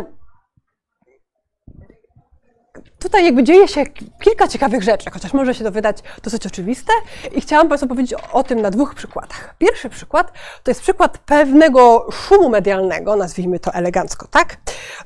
tutaj 3.08 3.26
jakby 3.26 3.44
dzieje 3.44 3.68
się 3.68 3.84
kilka 4.24 4.48
ciekawych 4.48 4.84
rzeczy, 4.84 5.12
chociaż 5.12 5.34
może 5.34 5.54
się 5.54 5.64
to 5.64 5.72
wydać 5.72 5.98
dosyć 6.24 6.46
oczywiste 6.46 6.94
i 7.36 7.42
chciałam 7.42 7.70
Państwu 7.70 7.88
powiedzieć 7.88 8.20
o 8.32 8.44
tym 8.44 8.62
na 8.62 8.70
dwóch 8.72 8.96
przykładach. 8.96 9.56
Pierwszy 9.58 9.90
przykład 9.90 10.32
to 10.64 10.72
jest 10.72 10.82
przykład 10.82 11.18
pewnego 11.18 12.08
szumu 12.12 12.50
medialnego, 12.50 13.16
nazwijmy 13.16 13.60
to 13.60 13.74
elegancko, 13.74 14.28
tak? 14.28 14.58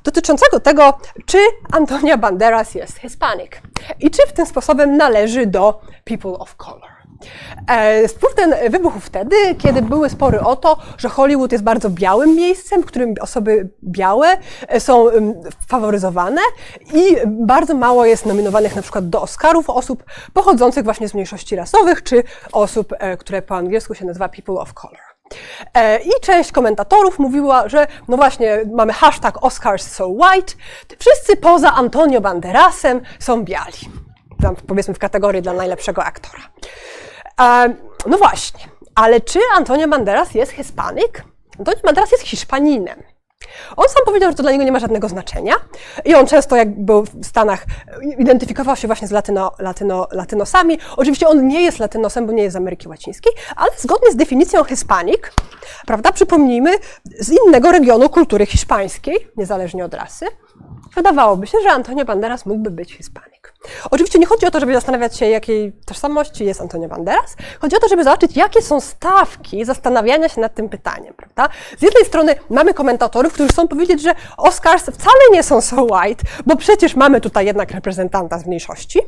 Dotyczącego 0.03 0.59
tego, 0.59 0.97
czy 1.25 1.37
Antonia 1.71 2.17
Banderas 2.17 2.75
jest 2.75 2.97
Hispanic 2.97 3.51
i 3.99 4.11
czy 4.11 4.27
w 4.27 4.33
tym 4.33 4.45
sposobem 4.45 4.97
należy 4.97 5.45
do 5.45 5.81
people 6.05 6.31
of 6.31 6.55
color. 6.55 7.00
E, 7.67 8.07
spór 8.07 8.29
ten 8.35 8.55
wybuchł 8.69 8.99
wtedy, 8.99 9.35
kiedy 9.57 9.81
były 9.81 10.09
spory 10.09 10.39
o 10.39 10.55
to, 10.55 10.77
że 10.97 11.09
Hollywood 11.09 11.51
jest 11.51 11.63
bardzo 11.63 11.89
białym 11.89 12.35
miejscem, 12.35 12.81
w 12.81 12.85
którym 12.85 13.13
osoby 13.21 13.69
białe 13.83 14.37
e, 14.67 14.79
są 14.79 15.05
faworyzowane 15.67 16.41
i 16.93 17.15
bardzo 17.27 17.73
mało 17.73 18.05
jest 18.05 18.25
nominowanych 18.25 18.75
na 18.75 18.81
przykład 18.81 19.09
do 19.09 19.21
Oscarów 19.21 19.69
osób 19.69 20.03
pochodzących 20.33 20.83
właśnie 20.83 21.09
z 21.09 21.13
mniejszości 21.13 21.55
rasowych, 21.55 22.03
czy 22.03 22.23
osób, 22.51 22.93
e, 22.99 23.17
które 23.17 23.41
po 23.41 23.55
angielsku 23.55 23.95
się 23.95 24.05
nazywa 24.05 24.29
people 24.29 24.55
of 24.55 24.73
color. 24.73 24.99
I 26.05 26.21
część 26.21 26.51
komentatorów 26.51 27.19
mówiła, 27.19 27.69
że 27.69 27.87
no 28.07 28.17
właśnie 28.17 28.57
mamy 28.73 28.93
hashtag 28.93 29.43
Oscars 29.43 29.91
so 29.91 30.07
white, 30.07 30.53
wszyscy 30.99 31.35
poza 31.35 31.73
Antonio 31.73 32.21
Banderasem 32.21 33.01
są 33.19 33.43
biali. 33.43 33.91
Tam 34.41 34.55
powiedzmy 34.55 34.93
w 34.93 34.99
kategorii 34.99 35.41
dla 35.41 35.53
najlepszego 35.53 36.03
aktora. 36.03 36.39
No 38.07 38.17
właśnie, 38.17 38.65
ale 38.95 39.21
czy 39.21 39.39
Antonio 39.57 39.87
Banderas 39.87 40.33
jest 40.33 40.51
Hiszpanik? 40.51 41.23
Antonio 41.59 41.79
Banderas 41.83 42.11
jest 42.11 42.23
Hiszpaninem. 42.23 43.03
On 43.77 43.89
sam 43.89 44.05
powiedział, 44.05 44.31
że 44.31 44.35
to 44.35 44.43
dla 44.43 44.51
niego 44.51 44.63
nie 44.63 44.71
ma 44.71 44.79
żadnego 44.79 45.09
znaczenia 45.09 45.53
i 46.05 46.15
on 46.15 46.27
często, 46.27 46.55
jak 46.55 46.69
był 46.85 47.03
w 47.03 47.25
Stanach, 47.25 47.65
identyfikował 48.17 48.75
się 48.75 48.87
właśnie 48.87 49.07
z 49.07 49.11
latyno, 49.11 49.51
latyno, 49.59 50.07
latynosami. 50.11 50.79
Oczywiście 50.97 51.27
on 51.27 51.47
nie 51.47 51.61
jest 51.61 51.79
latynosem, 51.79 52.25
bo 52.25 52.31
nie 52.31 52.43
jest 52.43 52.53
z 52.53 52.57
Ameryki 52.57 52.87
Łacińskiej, 52.87 53.33
ale 53.55 53.71
zgodnie 53.77 54.11
z 54.11 54.15
definicją 54.15 54.63
Hispanik, 54.63 55.33
prawda, 55.87 56.11
przypomnijmy, 56.11 56.71
z 57.19 57.29
innego 57.45 57.71
regionu 57.71 58.09
kultury 58.09 58.45
hiszpańskiej, 58.45 59.27
niezależnie 59.37 59.85
od 59.85 59.93
rasy, 59.93 60.25
wydawałoby 60.95 61.47
się, 61.47 61.57
że 61.63 61.71
Antonio 61.71 62.05
Banderas 62.05 62.45
mógłby 62.45 62.71
być 62.71 62.93
Hiszpanik. 62.93 63.53
Oczywiście 63.91 64.19
nie 64.19 64.25
chodzi 64.25 64.45
o 64.45 64.51
to, 64.51 64.59
żeby 64.59 64.73
zastanawiać 64.73 65.17
się, 65.17 65.25
jakiej 65.25 65.73
tożsamości 65.85 66.45
jest 66.45 66.61
Antonio 66.61 66.87
Banderas. 66.87 67.35
Chodzi 67.59 67.75
o 67.75 67.79
to, 67.79 67.87
żeby 67.87 68.03
zobaczyć, 68.03 68.37
jakie 68.37 68.61
są 68.61 68.79
stawki 68.79 69.65
zastanawiania 69.65 70.29
się 70.29 70.41
nad 70.41 70.55
tym 70.55 70.69
pytaniem. 70.69 71.13
Prawda? 71.13 71.49
Z 71.77 71.81
jednej 71.81 72.05
strony 72.05 72.35
mamy 72.49 72.73
komentatorów, 72.73 73.33
którzy 73.33 73.49
chcą 73.49 73.67
powiedzieć, 73.67 74.01
że 74.01 74.15
Oscars 74.37 74.83
wcale 74.83 75.19
nie 75.31 75.43
są 75.43 75.61
so 75.61 75.83
white, 75.83 76.23
bo 76.45 76.55
przecież 76.55 76.95
mamy 76.95 77.21
tutaj 77.21 77.45
jednak 77.45 77.71
reprezentanta 77.71 78.39
z 78.39 78.45
mniejszości. 78.45 78.99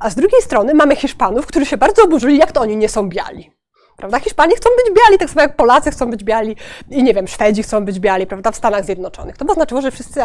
A 0.00 0.10
z 0.10 0.14
drugiej 0.14 0.42
strony 0.42 0.74
mamy 0.74 0.96
Hiszpanów, 0.96 1.46
którzy 1.46 1.66
się 1.66 1.76
bardzo 1.76 2.02
oburzyli, 2.02 2.38
jak 2.38 2.52
to 2.52 2.60
oni 2.60 2.76
nie 2.76 2.88
są 2.88 3.08
biali. 3.08 3.55
Prawda? 3.96 4.20
Hiszpanie 4.20 4.56
chcą 4.56 4.70
być 4.70 4.96
biali, 4.96 5.18
tak 5.18 5.28
samo 5.28 5.40
jak 5.40 5.56
Polacy 5.56 5.90
chcą 5.90 6.10
być 6.10 6.24
biali 6.24 6.56
i 6.90 7.02
nie 7.02 7.14
wiem, 7.14 7.28
Szwedzi 7.28 7.62
chcą 7.62 7.84
być 7.84 8.00
biali, 8.00 8.26
prawda, 8.26 8.50
w 8.50 8.56
Stanach 8.56 8.84
Zjednoczonych. 8.84 9.36
To 9.36 9.44
by 9.44 9.52
oznaczyło, 9.52 9.80
że 9.80 9.90
wszyscy 9.90 10.20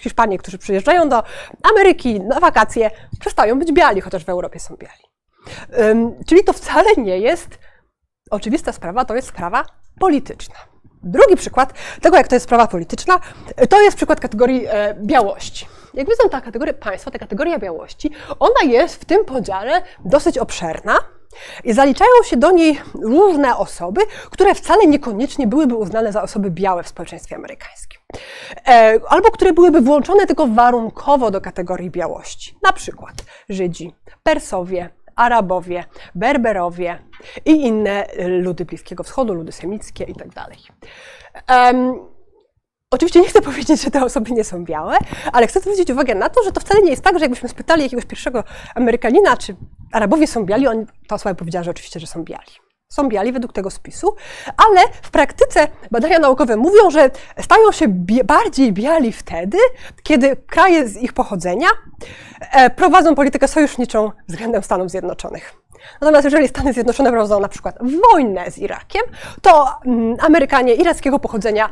Hiszpanie, 0.00 0.38
którzy 0.38 0.58
przyjeżdżają 0.58 1.08
do 1.08 1.22
Ameryki 1.62 2.20
na 2.20 2.40
wakacje, 2.40 2.90
przestają 3.20 3.58
być 3.58 3.72
biali, 3.72 4.00
chociaż 4.00 4.24
w 4.24 4.28
Europie 4.28 4.60
są 4.60 4.76
biali. 4.76 5.02
Um, 5.78 6.24
czyli 6.26 6.44
to 6.44 6.52
wcale 6.52 6.90
nie 6.96 7.18
jest 7.18 7.58
oczywista 8.30 8.72
sprawa, 8.72 9.04
to 9.04 9.14
jest 9.14 9.28
sprawa 9.28 9.64
polityczna. 10.00 10.54
Drugi 11.02 11.36
przykład 11.36 11.72
tego, 12.00 12.16
jak 12.16 12.28
to 12.28 12.34
jest 12.36 12.44
sprawa 12.44 12.66
polityczna, 12.66 13.20
to 13.68 13.82
jest 13.82 13.96
przykład 13.96 14.20
kategorii 14.20 14.66
e, 14.66 14.94
białości. 14.94 15.66
Jak 15.94 16.08
widzą 16.08 16.28
ta 16.28 16.40
kategoria 16.40 16.74
państwa, 16.74 17.10
ta 17.10 17.18
kategoria 17.18 17.58
białości, 17.58 18.10
ona 18.38 18.72
jest 18.72 19.02
w 19.02 19.04
tym 19.04 19.24
podziale 19.24 19.82
dosyć 20.04 20.38
obszerna. 20.38 20.96
I 21.64 21.72
zaliczają 21.72 22.22
się 22.24 22.36
do 22.36 22.50
niej 22.50 22.80
różne 22.94 23.56
osoby, 23.56 24.00
które 24.30 24.54
wcale 24.54 24.86
niekoniecznie 24.86 25.46
byłyby 25.46 25.74
uznane 25.74 26.12
za 26.12 26.22
osoby 26.22 26.50
białe 26.50 26.82
w 26.82 26.88
społeczeństwie 26.88 27.36
amerykańskim. 27.36 28.00
E, 28.68 28.98
albo 29.08 29.30
które 29.30 29.52
byłyby 29.52 29.80
włączone 29.80 30.26
tylko 30.26 30.46
warunkowo 30.46 31.30
do 31.30 31.40
kategorii 31.40 31.90
białości. 31.90 32.58
Na 32.62 32.72
przykład 32.72 33.14
Żydzi, 33.48 33.94
Persowie, 34.22 34.90
Arabowie, 35.16 35.84
Berberowie 36.14 36.98
i 37.44 37.50
inne 37.50 38.06
ludy 38.26 38.64
Bliskiego 38.64 39.02
Wschodu, 39.02 39.34
ludy 39.34 39.52
semickie 39.52 40.04
itd. 40.04 40.46
Um, 41.50 42.15
Oczywiście 42.90 43.20
nie 43.20 43.28
chcę 43.28 43.42
powiedzieć, 43.42 43.82
że 43.82 43.90
te 43.90 44.04
osoby 44.04 44.30
nie 44.30 44.44
są 44.44 44.64
białe, 44.64 44.96
ale 45.32 45.46
chcę 45.46 45.60
zwrócić 45.60 45.90
uwagę 45.90 46.14
na 46.14 46.28
to, 46.28 46.42
że 46.44 46.52
to 46.52 46.60
wcale 46.60 46.82
nie 46.82 46.90
jest 46.90 47.02
tak, 47.02 47.18
że 47.18 47.24
jakbyśmy 47.24 47.48
spytali 47.48 47.82
jakiegoś 47.82 48.04
pierwszego 48.04 48.44
Amerykanina, 48.74 49.36
czy 49.36 49.56
Arabowie 49.92 50.26
są 50.26 50.44
biali, 50.44 50.66
on, 50.68 50.86
ta 51.08 51.14
osoba 51.14 51.34
powiedziała, 51.34 51.62
że 51.62 51.70
oczywiście, 51.70 52.00
że 52.00 52.06
są 52.06 52.24
biali. 52.24 52.52
Są 52.88 53.08
biali 53.08 53.32
według 53.32 53.52
tego 53.52 53.70
spisu, 53.70 54.16
ale 54.56 54.80
w 55.02 55.10
praktyce 55.10 55.68
badania 55.90 56.18
naukowe 56.18 56.56
mówią, 56.56 56.90
że 56.90 57.10
stają 57.40 57.72
się 57.72 57.88
bardziej 58.24 58.72
biali 58.72 59.12
wtedy, 59.12 59.58
kiedy 60.02 60.36
kraje 60.36 60.88
z 60.88 60.96
ich 60.96 61.12
pochodzenia 61.12 61.68
e, 62.52 62.70
prowadzą 62.70 63.14
politykę 63.14 63.48
sojuszniczą 63.48 64.10
względem 64.28 64.62
Stanów 64.62 64.90
Zjednoczonych. 64.90 65.54
Natomiast 66.00 66.24
jeżeli 66.24 66.48
Stany 66.48 66.72
Zjednoczone 66.72 67.10
prowadzą 67.10 67.40
na 67.40 67.48
przykład 67.48 67.78
wojnę 68.12 68.50
z 68.50 68.58
Irakiem, 68.58 69.02
to 69.42 69.68
mm, 69.86 70.16
Amerykanie 70.20 70.74
irackiego 70.74 71.18
pochodzenia 71.18 71.68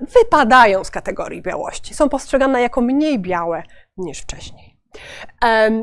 wypadają 0.00 0.84
z 0.84 0.90
kategorii 0.90 1.42
białości. 1.42 1.94
Są 1.94 2.08
postrzegane 2.08 2.62
jako 2.62 2.80
mniej 2.80 3.18
białe 3.18 3.62
niż 3.96 4.18
wcześniej. 4.18 4.76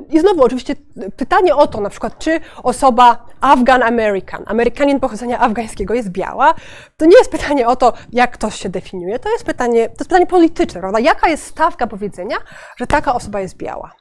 I 0.09 0.19
znowu 0.19 0.43
oczywiście 0.43 0.75
pytanie 1.17 1.55
o 1.55 1.67
to, 1.67 1.81
na 1.81 1.89
przykład, 1.89 2.19
czy 2.19 2.39
osoba 2.63 3.25
Afgan-American, 3.41 4.43
Amerykanin 4.45 4.99
pochodzenia 4.99 5.39
afgańskiego 5.39 5.93
jest 5.93 6.09
biała, 6.09 6.53
to 6.97 7.05
nie 7.05 7.17
jest 7.17 7.31
pytanie 7.31 7.67
o 7.67 7.75
to, 7.75 7.93
jak 8.11 8.31
ktoś 8.31 8.55
się 8.55 8.69
definiuje, 8.69 9.19
to 9.19 9.29
jest 9.29 9.45
pytanie, 9.45 9.85
to 9.85 9.91
jest 9.91 10.09
pytanie 10.09 10.27
polityczne, 10.27 10.79
prawda? 10.79 10.99
Jaka 10.99 11.29
jest 11.29 11.45
stawka 11.45 11.87
powiedzenia, 11.87 12.37
że 12.77 12.87
taka 12.87 13.15
osoba 13.15 13.39
jest 13.39 13.57
biała? 13.57 13.91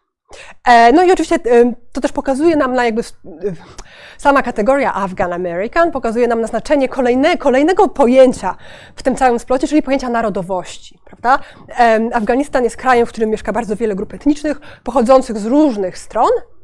E, 0.66 0.92
no 0.92 1.02
i 1.02 1.12
oczywiście 1.12 1.38
to 1.92 2.00
też 2.00 2.12
pokazuje 2.12 2.56
nam 2.56 2.74
na 2.74 2.84
jakby 2.84 3.02
sama 4.18 4.42
kategoria 4.42 4.94
Afghan 4.94 5.32
American 5.32 5.92
pokazuje 5.92 6.28
nam 6.28 6.40
na 6.40 6.46
znaczenie 6.46 6.88
kolejne, 6.88 7.36
kolejnego 7.36 7.88
pojęcia 7.88 8.56
w 8.96 9.02
tym 9.02 9.16
całym 9.16 9.38
splocie, 9.38 9.68
czyli 9.68 9.82
pojęcia 9.82 10.08
narodowości. 10.08 10.98
Prawda? 11.04 11.38
Afganistan 12.12 12.64
jest 12.64 12.76
krajem, 12.76 13.06
w 13.06 13.08
którym 13.08 13.30
mieszka 13.30 13.52
bardzo 13.52 13.76
wiele 13.76 13.94
grup 13.94 14.14
etnicznych 14.14 14.60
pochodzących 14.84 15.38
z 15.38 15.46
różnych 15.46 15.98
stron, 15.98 16.30
e, 16.38 16.55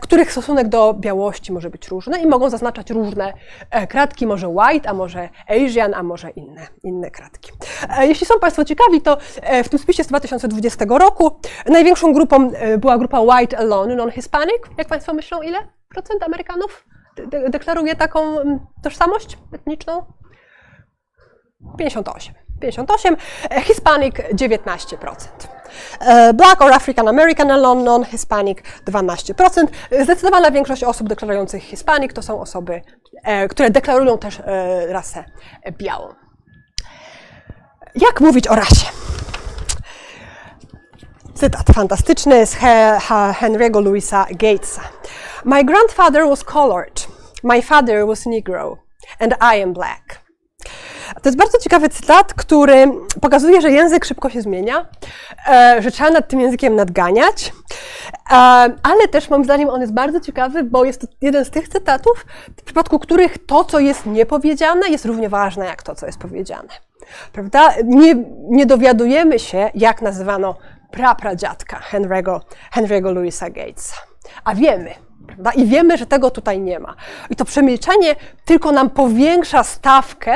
których 0.00 0.32
stosunek 0.32 0.68
do 0.68 0.94
białości 0.94 1.52
może 1.52 1.70
być 1.70 1.88
różny 1.88 2.22
i 2.22 2.26
mogą 2.26 2.50
zaznaczać 2.50 2.90
różne 2.90 3.32
e, 3.70 3.86
kratki, 3.86 4.26
może 4.26 4.48
white, 4.48 4.88
a 4.88 4.94
może 4.94 5.28
Asian, 5.48 5.94
a 5.94 6.02
może 6.02 6.30
inne, 6.30 6.66
inne 6.82 7.10
kratki. 7.10 7.52
E, 7.98 8.06
jeśli 8.06 8.26
są 8.26 8.38
Państwo 8.40 8.64
ciekawi, 8.64 9.00
to 9.00 9.18
e, 9.42 9.64
w 9.64 9.68
tym 9.68 9.78
spisie 9.78 10.04
z 10.04 10.06
2020 10.06 10.84
roku 10.88 11.40
największą 11.66 12.12
grupą 12.12 12.50
e, 12.52 12.78
była 12.78 12.98
grupa 12.98 13.20
white 13.20 13.58
alone, 13.58 13.96
non-hispanic. 13.96 14.56
Jak 14.78 14.88
Państwo 14.88 15.14
myślą, 15.14 15.42
ile 15.42 15.58
procent 15.88 16.22
Amerykanów 16.22 16.86
de 17.16 17.50
deklaruje 17.50 17.96
taką 17.96 18.36
tożsamość 18.82 19.38
etniczną? 19.52 20.04
58. 21.78 22.34
58, 22.60 23.16
e, 23.50 23.60
Hispanic 23.60 24.14
19%. 24.34 25.55
E, 26.00 26.32
Black 26.34 26.60
or 26.60 26.72
African 26.72 27.08
American 27.08 27.50
alone, 27.50 27.84
non-Hispanic 27.84 28.58
12%. 28.86 29.66
Zdecydowana 30.02 30.50
większość 30.50 30.84
osób 30.84 31.08
deklarujących 31.08 31.62
Hispanic 31.62 32.12
to 32.12 32.22
są 32.22 32.40
osoby, 32.40 32.82
e, 33.24 33.48
które 33.48 33.70
deklarują 33.70 34.18
też 34.18 34.42
rasę 34.88 35.24
białą. 35.70 36.14
Jak 37.94 38.20
mówić 38.20 38.48
o 38.48 38.54
rasie? 38.54 38.86
Cytat 41.34 41.66
fantastyczny 41.74 42.46
z 42.46 42.54
Henry'ego 43.40 43.84
Louisa 43.84 44.26
Gatesa. 44.30 44.82
My 45.44 45.64
grandfather 45.64 46.28
was 46.28 46.44
colored, 46.44 47.06
my 47.42 47.62
father 47.62 48.06
was 48.06 48.26
negro, 48.26 48.76
and 49.20 49.34
I 49.40 49.62
am 49.62 49.72
black. 49.72 50.20
To 51.14 51.28
jest 51.28 51.38
bardzo 51.38 51.58
ciekawy 51.58 51.88
cytat, 51.88 52.34
który 52.34 52.88
pokazuje, 53.20 53.60
że 53.60 53.70
język 53.70 54.04
szybko 54.04 54.30
się 54.30 54.42
zmienia, 54.42 54.86
e, 55.48 55.82
że 55.82 55.90
trzeba 55.90 56.10
nad 56.10 56.28
tym 56.28 56.40
językiem 56.40 56.76
nadganiać, 56.76 57.52
e, 58.30 58.34
ale 58.82 59.08
też 59.10 59.30
moim 59.30 59.44
zdaniem 59.44 59.68
on 59.68 59.80
jest 59.80 59.92
bardzo 59.92 60.20
ciekawy, 60.20 60.64
bo 60.64 60.84
jest 60.84 61.00
to 61.00 61.06
jeden 61.20 61.44
z 61.44 61.50
tych 61.50 61.68
cytatów, 61.68 62.26
w 62.60 62.62
przypadku 62.62 62.98
których 62.98 63.46
to, 63.46 63.64
co 63.64 63.78
jest 63.78 64.06
niepowiedziane, 64.06 64.88
jest 64.88 65.04
równie 65.04 65.28
ważne 65.28 65.66
jak 65.66 65.82
to, 65.82 65.94
co 65.94 66.06
jest 66.06 66.18
powiedziane. 66.18 66.68
Prawda? 67.32 67.74
Nie, 67.84 68.14
nie 68.48 68.66
dowiadujemy 68.66 69.38
się, 69.38 69.70
jak 69.74 70.02
nazywano 70.02 70.56
prapradziadka 70.90 71.80
Henry'ego, 71.90 72.40
Henry'ego 72.74 73.14
Louisa 73.14 73.50
Gatesa. 73.50 73.96
A 74.44 74.54
wiemy, 74.54 74.90
prawda? 75.26 75.50
I 75.50 75.66
wiemy, 75.66 75.96
że 75.98 76.06
tego 76.06 76.30
tutaj 76.30 76.60
nie 76.60 76.78
ma. 76.78 76.94
I 77.30 77.36
to 77.36 77.44
przemilczenie 77.44 78.16
tylko 78.44 78.72
nam 78.72 78.90
powiększa 78.90 79.64
stawkę 79.64 80.34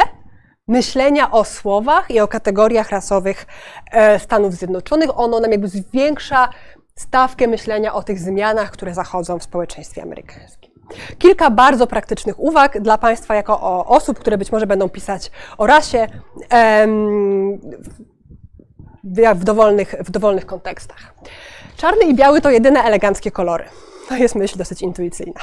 myślenia 0.71 1.31
o 1.31 1.45
słowach 1.45 2.11
i 2.11 2.21
o 2.21 2.29
kategoriach 2.29 2.91
rasowych 2.91 3.47
e, 3.93 4.19
Stanów 4.19 4.55
Zjednoczonych. 4.55 5.19
Ono 5.19 5.41
nam 5.41 5.51
jakby 5.51 5.69
zwiększa 5.69 6.49
stawkę 6.97 7.47
myślenia 7.47 7.95
o 7.95 8.03
tych 8.03 8.19
zmianach, 8.19 8.71
które 8.71 8.95
zachodzą 8.95 9.39
w 9.39 9.43
społeczeństwie 9.43 10.03
amerykańskim. 10.03 10.71
Kilka 11.19 11.51
bardzo 11.51 11.87
praktycznych 11.87 12.41
uwag 12.41 12.81
dla 12.81 12.99
Państwa, 12.99 13.35
jako 13.35 13.61
o 13.61 13.87
osób, 13.87 14.19
które 14.19 14.39
być 14.39 14.53
może 14.53 14.67
będą 14.67 14.89
pisać 14.89 15.31
o 15.59 15.67
rasie 15.67 16.07
w 19.35 19.45
dowolnych, 19.45 19.95
w 20.01 20.11
dowolnych 20.11 20.47
kontekstach. 20.47 21.15
Czarny 21.77 22.05
i 22.05 22.15
biały 22.15 22.41
to 22.41 22.51
jedyne 22.51 22.83
eleganckie 22.83 23.31
kolory. 23.31 23.65
To 24.11 24.17
jest 24.17 24.35
myśl 24.35 24.59
dosyć 24.59 24.83
intuicyjna. 24.83 25.41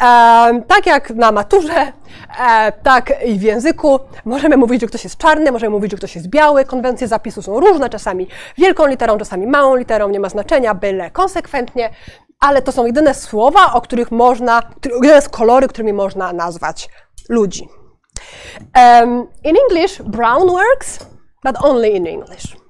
E, 0.00 0.62
tak 0.66 0.86
jak 0.86 1.10
na 1.10 1.32
maturze, 1.32 1.92
e, 2.40 2.72
tak 2.72 3.12
i 3.26 3.38
w 3.38 3.42
języku 3.42 4.00
możemy 4.24 4.56
mówić, 4.56 4.80
że 4.80 4.86
ktoś 4.86 5.04
jest 5.04 5.16
czarny, 5.16 5.52
możemy 5.52 5.70
mówić, 5.70 5.90
że 5.90 5.96
ktoś 5.96 6.14
jest 6.14 6.28
biały. 6.28 6.64
Konwencje 6.64 7.08
zapisu 7.08 7.42
są 7.42 7.60
różne, 7.60 7.90
czasami 7.90 8.28
wielką 8.58 8.86
literą, 8.86 9.18
czasami 9.18 9.46
małą 9.46 9.76
literą, 9.76 10.08
nie 10.08 10.20
ma 10.20 10.28
znaczenia, 10.28 10.74
byle 10.74 11.10
konsekwentnie, 11.10 11.90
ale 12.40 12.62
to 12.62 12.72
są 12.72 12.86
jedyne 12.86 13.14
słowa, 13.14 13.72
o 13.72 13.80
których 13.80 14.10
można, 14.10 14.62
jedyne 15.02 15.28
kolory, 15.28 15.68
którymi 15.68 15.92
można 15.92 16.32
nazwać 16.32 16.88
ludzi. 17.28 17.68
Um, 18.76 19.26
in 19.44 19.56
English, 19.70 20.02
brown 20.02 20.48
works, 20.48 20.98
but 21.44 21.64
only 21.64 21.88
in 21.88 22.06
English. 22.06 22.65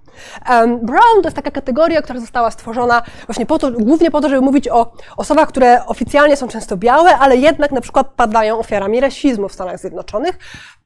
Brown 0.82 1.22
to 1.22 1.24
jest 1.24 1.36
taka 1.36 1.50
kategoria, 1.50 2.02
która 2.02 2.20
została 2.20 2.50
stworzona 2.50 3.02
właśnie 3.26 3.46
po 3.46 3.58
to, 3.58 3.72
głównie 3.72 4.10
po 4.10 4.20
to, 4.20 4.28
żeby 4.28 4.40
mówić 4.40 4.68
o 4.68 4.92
osobach, 5.16 5.48
które 5.48 5.86
oficjalnie 5.86 6.36
są 6.36 6.48
często 6.48 6.76
białe, 6.76 7.18
ale 7.18 7.36
jednak 7.36 7.70
na 7.70 7.80
przykład 7.80 8.08
padają 8.16 8.58
ofiarami 8.58 9.00
rasizmu 9.00 9.48
w 9.48 9.52
Stanach 9.52 9.78
Zjednoczonych, 9.78 10.38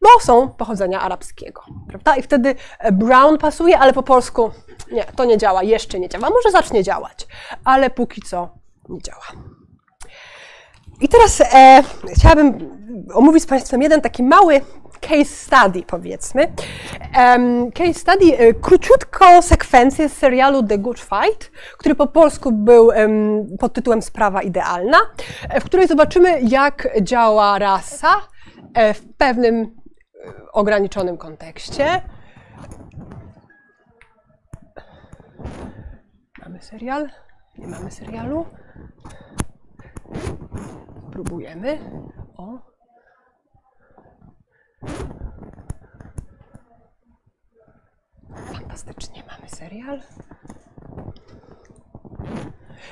bo 0.02 0.08
są 0.20 0.48
pochodzenia 0.48 1.00
arabskiego, 1.00 1.62
prawda? 1.88 2.16
I 2.16 2.22
wtedy 2.22 2.54
e, 2.78 2.92
brown 2.92 3.38
pasuje, 3.38 3.78
ale 3.78 3.92
po 3.92 4.02
polsku 4.02 4.50
nie, 4.92 5.04
to 5.04 5.24
nie 5.24 5.38
działa, 5.38 5.62
jeszcze 5.62 6.00
nie 6.00 6.08
działa. 6.08 6.30
Może 6.30 6.50
zacznie 6.50 6.82
działać, 6.82 7.26
ale 7.64 7.90
póki 7.90 8.22
co 8.22 8.48
nie 8.88 9.02
działa. 9.02 9.26
I 11.00 11.08
teraz 11.08 11.40
e, 11.40 11.82
chciałabym 12.16 12.80
omówić 13.14 13.42
z 13.42 13.46
Państwem 13.46 13.82
jeden 13.82 14.00
taki 14.00 14.22
mały 14.22 14.60
case 15.00 15.24
study, 15.24 15.82
powiedzmy. 15.82 16.52
Um, 17.18 17.72
case 17.72 17.94
study, 17.94 18.38
e, 18.38 18.54
króciutką 18.54 19.42
sekwencję 19.42 20.08
z 20.08 20.12
serialu 20.16 20.62
The 20.62 20.78
Good 20.78 21.00
Fight, 21.00 21.50
który 21.78 21.94
po 21.94 22.06
polsku 22.06 22.52
był 22.52 22.86
um, 22.86 23.46
pod 23.58 23.72
tytułem 23.72 24.02
Sprawa 24.02 24.42
Idealna, 24.42 24.98
e, 25.48 25.60
w 25.60 25.64
której 25.64 25.88
zobaczymy, 25.88 26.40
jak 26.40 26.88
działa 27.02 27.58
rasa 27.58 28.08
e, 28.74 28.94
w 28.94 29.14
pewnym 29.14 29.80
ograniczonym 30.52 31.16
kontekście. 31.16 32.02
Mamy 36.42 36.62
serial? 36.62 37.08
Nie 37.58 37.66
mamy 37.66 37.90
serialu? 37.90 38.46
Próbujemy. 41.12 41.78
O. 42.36 42.58
Fantastycznie, 48.70 49.22
mamy 49.30 49.48
serial. 49.48 50.00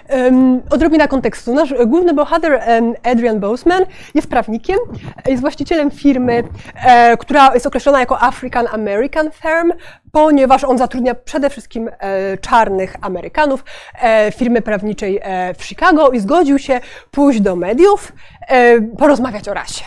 Um, 0.09 0.63
odrobina 0.71 1.09
kontekstu. 1.09 1.55
Nasz 1.55 1.75
główny 1.87 2.15
bohater, 2.15 2.63
Adrian 3.03 3.41
Boseman, 3.41 3.85
jest 4.15 4.29
prawnikiem, 4.29 4.79
jest 5.27 5.41
właścicielem 5.41 5.91
firmy, 5.91 6.45
e, 6.75 7.17
która 7.17 7.55
jest 7.55 7.67
określona 7.67 8.01
jako 8.01 8.23
African 8.23 8.67
American 8.73 9.31
Firm, 9.31 9.73
ponieważ 10.13 10.65
on 10.65 10.79
zatrudnia 10.79 11.15
przede 11.15 11.51
wszystkim 11.51 11.91
e, 11.99 12.39
czarnych 12.39 12.97
Amerykanów, 13.01 13.65
e, 14.03 14.33
firmy 14.33 14.63
prawniczej 14.63 15.21
e, 15.23 15.55
w 15.55 15.65
Chicago 15.65 16.11
i 16.11 16.21
zgodził 16.21 16.59
się 16.59 16.81
pójść 17.11 17.41
do 17.41 17.57
mediów, 17.57 18.13
e, 18.49 18.81
porozmawiać 18.81 19.49
o 19.49 19.55
rasie. 19.55 19.85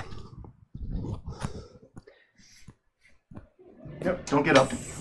Yep, 4.06 4.30
don't 4.30 4.43
get 4.43 4.58
up. 4.58 5.00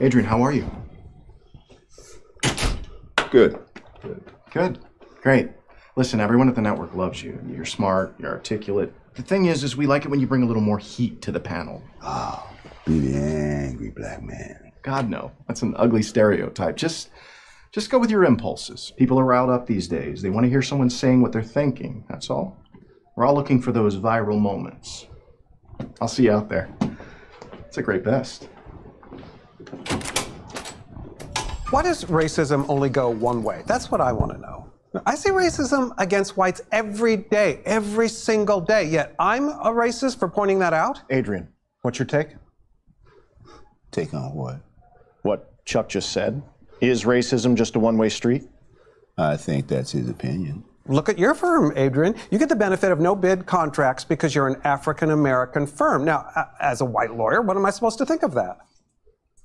Adrian, 0.00 0.28
how 0.28 0.42
are 0.42 0.52
you? 0.52 0.70
Good. 3.30 3.58
Good. 4.02 4.32
Good. 4.52 4.78
Great. 5.22 5.50
Listen, 5.96 6.20
everyone 6.20 6.48
at 6.48 6.54
the 6.54 6.60
network 6.60 6.94
loves 6.94 7.22
you. 7.22 7.40
You're 7.48 7.64
smart, 7.64 8.14
you're 8.18 8.30
articulate. 8.30 8.92
The 9.14 9.22
thing 9.22 9.46
is, 9.46 9.64
is 9.64 9.76
we 9.76 9.86
like 9.86 10.04
it 10.04 10.08
when 10.08 10.20
you 10.20 10.26
bring 10.26 10.42
a 10.42 10.46
little 10.46 10.62
more 10.62 10.78
heat 10.78 11.22
to 11.22 11.32
the 11.32 11.40
panel. 11.40 11.82
Oh, 12.02 12.46
be 12.84 12.98
the 12.98 13.18
angry 13.18 13.88
black 13.88 14.22
man. 14.22 14.72
God 14.82 15.08
no. 15.08 15.32
That's 15.48 15.62
an 15.62 15.74
ugly 15.78 16.02
stereotype. 16.02 16.76
Just 16.76 17.08
just 17.72 17.90
go 17.90 17.98
with 17.98 18.10
your 18.10 18.24
impulses. 18.24 18.92
People 18.98 19.18
are 19.18 19.24
riled 19.24 19.50
up 19.50 19.66
these 19.66 19.88
days. 19.88 20.20
They 20.20 20.30
want 20.30 20.44
to 20.44 20.50
hear 20.50 20.62
someone 20.62 20.90
saying 20.90 21.22
what 21.22 21.32
they're 21.32 21.42
thinking. 21.42 22.04
That's 22.08 22.28
all. 22.28 22.58
We're 23.16 23.24
all 23.24 23.34
looking 23.34 23.62
for 23.62 23.72
those 23.72 23.96
viral 23.96 24.38
moments. 24.38 25.06
I'll 26.00 26.08
see 26.08 26.24
you 26.24 26.32
out 26.32 26.50
there. 26.50 26.68
It's 27.66 27.78
a 27.78 27.82
great 27.82 28.04
best. 28.04 28.48
Why 31.70 31.82
does 31.82 32.04
racism 32.04 32.64
only 32.68 32.88
go 32.88 33.10
one 33.10 33.42
way? 33.42 33.62
That's 33.66 33.90
what 33.90 34.00
I 34.00 34.12
want 34.12 34.32
to 34.32 34.38
know. 34.38 34.72
I 35.04 35.14
see 35.14 35.30
racism 35.30 35.92
against 35.98 36.36
whites 36.36 36.62
every 36.72 37.16
day, 37.16 37.60
every 37.64 38.08
single 38.08 38.60
day, 38.60 38.84
yet 38.84 39.14
I'm 39.18 39.48
a 39.48 39.70
racist 39.70 40.18
for 40.18 40.28
pointing 40.28 40.60
that 40.60 40.72
out? 40.72 41.02
Adrian, 41.10 41.48
what's 41.82 41.98
your 41.98 42.06
take? 42.06 42.28
Take 43.90 44.14
on 44.14 44.34
what? 44.34 44.60
What 45.22 45.64
Chuck 45.64 45.88
just 45.88 46.12
said? 46.12 46.42
Is 46.80 47.04
racism 47.04 47.56
just 47.56 47.76
a 47.76 47.78
one 47.78 47.98
way 47.98 48.08
street? 48.08 48.44
I 49.18 49.36
think 49.36 49.66
that's 49.66 49.92
his 49.92 50.08
opinion. 50.08 50.64
Look 50.86 51.08
at 51.08 51.18
your 51.18 51.34
firm, 51.34 51.72
Adrian. 51.76 52.14
You 52.30 52.38
get 52.38 52.48
the 52.48 52.56
benefit 52.56 52.92
of 52.92 53.00
no 53.00 53.16
bid 53.16 53.44
contracts 53.44 54.04
because 54.04 54.34
you're 54.34 54.46
an 54.46 54.60
African 54.62 55.10
American 55.10 55.66
firm. 55.66 56.04
Now, 56.04 56.28
as 56.60 56.80
a 56.80 56.84
white 56.84 57.14
lawyer, 57.14 57.42
what 57.42 57.56
am 57.56 57.66
I 57.66 57.70
supposed 57.70 57.98
to 57.98 58.06
think 58.06 58.22
of 58.22 58.34
that? 58.34 58.58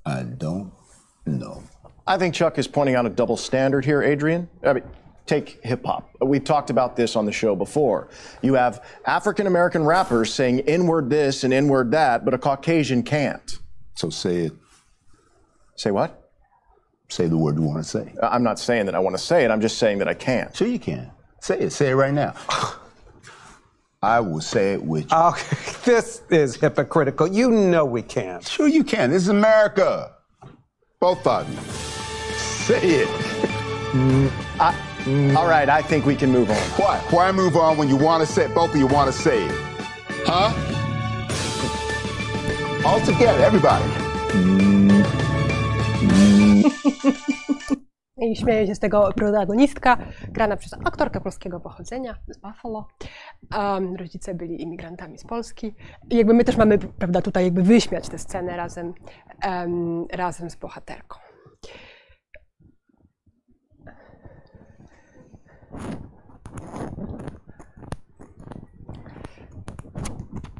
I 0.05 0.23
don't 0.23 0.71
know. 1.25 1.63
I 2.07 2.17
think 2.17 2.33
Chuck 2.33 2.57
is 2.57 2.67
pointing 2.67 2.95
out 2.95 3.05
a 3.05 3.09
double 3.09 3.37
standard 3.37 3.85
here, 3.85 4.01
Adrian. 4.01 4.49
I 4.63 4.73
mean, 4.73 4.83
take 5.25 5.63
hip 5.63 5.85
hop. 5.85 6.09
We've 6.19 6.43
talked 6.43 6.69
about 6.69 6.95
this 6.95 7.15
on 7.15 7.25
the 7.25 7.31
show 7.31 7.55
before. 7.55 8.09
You 8.41 8.55
have 8.55 8.83
African 9.05 9.47
American 9.47 9.83
rappers 9.83 10.33
saying 10.33 10.59
inward 10.59 11.09
this 11.09 11.43
and 11.43 11.53
inward 11.53 11.91
that, 11.91 12.25
but 12.25 12.33
a 12.33 12.37
Caucasian 12.37 13.03
can't. 13.03 13.59
So 13.95 14.09
say 14.09 14.45
it. 14.45 14.53
Say 15.75 15.91
what? 15.91 16.29
Say 17.09 17.27
the 17.27 17.37
word 17.37 17.55
you 17.55 17.61
want 17.61 17.83
to 17.83 17.89
say. 17.89 18.13
I'm 18.21 18.43
not 18.43 18.57
saying 18.57 18.87
that 18.87 18.95
I 18.95 18.99
want 18.99 19.15
to 19.15 19.21
say 19.21 19.43
it, 19.43 19.51
I'm 19.51 19.61
just 19.61 19.77
saying 19.77 19.99
that 19.99 20.07
I 20.07 20.13
can't. 20.13 20.55
Sure 20.55 20.67
you 20.67 20.79
can. 20.79 21.11
Say 21.39 21.59
it. 21.59 21.71
Say 21.71 21.89
it 21.89 21.95
right 21.95 22.13
now. 22.13 22.33
I 24.03 24.19
will 24.19 24.41
say 24.41 24.73
it 24.73 24.83
with 24.83 25.11
you. 25.11 25.17
Okay, 25.17 25.57
this 25.85 26.23
is 26.31 26.55
hypocritical. 26.55 27.27
You 27.27 27.51
know 27.51 27.85
we 27.85 28.01
can't. 28.01 28.45
Sure 28.47 28.67
you 28.67 28.83
can. 28.83 29.11
This 29.11 29.23
is 29.23 29.29
America. 29.29 30.13
Both 30.99 31.25
of 31.27 31.47
you. 31.49 31.59
Say 32.39 32.81
it. 33.03 33.07
Mm, 33.91 34.29
mm. 34.29 35.35
All 35.35 35.47
right, 35.47 35.69
I 35.69 35.83
think 35.83 36.05
we 36.05 36.15
can 36.15 36.31
move 36.31 36.49
on. 36.49 36.57
Why? 36.77 36.97
Why 37.11 37.31
move 37.31 37.55
on 37.55 37.77
when 37.77 37.89
you 37.89 37.95
want 37.97 38.25
to 38.25 38.31
say 38.31 38.45
it? 38.45 38.55
Both 38.55 38.71
of 38.73 38.77
you 38.77 38.87
want 38.87 39.13
to 39.13 39.19
say 39.19 39.45
it. 39.45 39.51
Huh? 40.25 40.51
All 42.85 42.99
together, 43.01 43.43
everybody. 43.43 43.85
Mm, 44.31 45.05
I 48.21 48.35
śmieje 48.35 48.67
się 48.67 48.75
z 48.75 48.79
tego 48.79 49.09
protagonistka, 49.15 49.97
grana 50.29 50.57
przez 50.57 50.73
aktorkę 50.73 51.21
polskiego 51.21 51.59
pochodzenia 51.59 52.15
z 52.27 52.37
Buffalo. 52.37 52.87
Um, 53.57 53.95
rodzice 53.95 54.33
byli 54.33 54.61
imigrantami 54.61 55.17
z 55.17 55.23
Polski. 55.23 55.75
I 56.09 56.15
jakby 56.15 56.33
my 56.33 56.43
też 56.43 56.57
mamy, 56.57 56.77
prawda, 56.77 57.21
tutaj 57.21 57.43
jakby 57.43 57.63
wyśmiać 57.63 58.09
tę 58.09 58.17
scenę 58.19 58.57
razem, 58.57 58.93
em, 59.41 60.05
razem 60.11 60.49
z 60.49 60.55
bohaterką. 60.55 61.19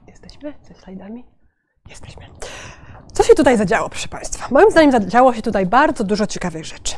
Jesteśmy 0.08 0.54
ze 0.62 0.74
slajdami? 0.74 1.26
Jesteśmy. 1.90 2.26
Co 3.14 3.24
się 3.24 3.34
tutaj 3.34 3.58
zadziało, 3.58 3.90
proszę 3.90 4.08
Państwa? 4.08 4.48
Moim 4.52 4.72
zdaniem 4.72 4.92
zadziało 4.92 5.34
się 5.34 5.42
tutaj 5.42 5.66
bardzo 5.66 6.04
dużo 6.04 6.28
ciekawych 6.28 6.66
rzeczy. 6.66 6.91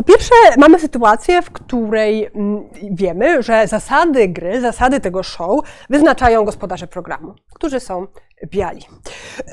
Po 0.00 0.04
pierwsze, 0.04 0.34
mamy 0.58 0.78
sytuację, 0.78 1.42
w 1.42 1.50
której 1.50 2.30
mm, 2.34 2.68
wiemy, 2.90 3.42
że 3.42 3.66
zasady 3.66 4.28
gry, 4.28 4.60
zasady 4.60 5.00
tego 5.00 5.22
show 5.22 5.60
wyznaczają 5.90 6.44
gospodarze 6.44 6.86
programu, 6.86 7.34
którzy 7.54 7.80
są 7.80 8.06
biali. 8.46 8.82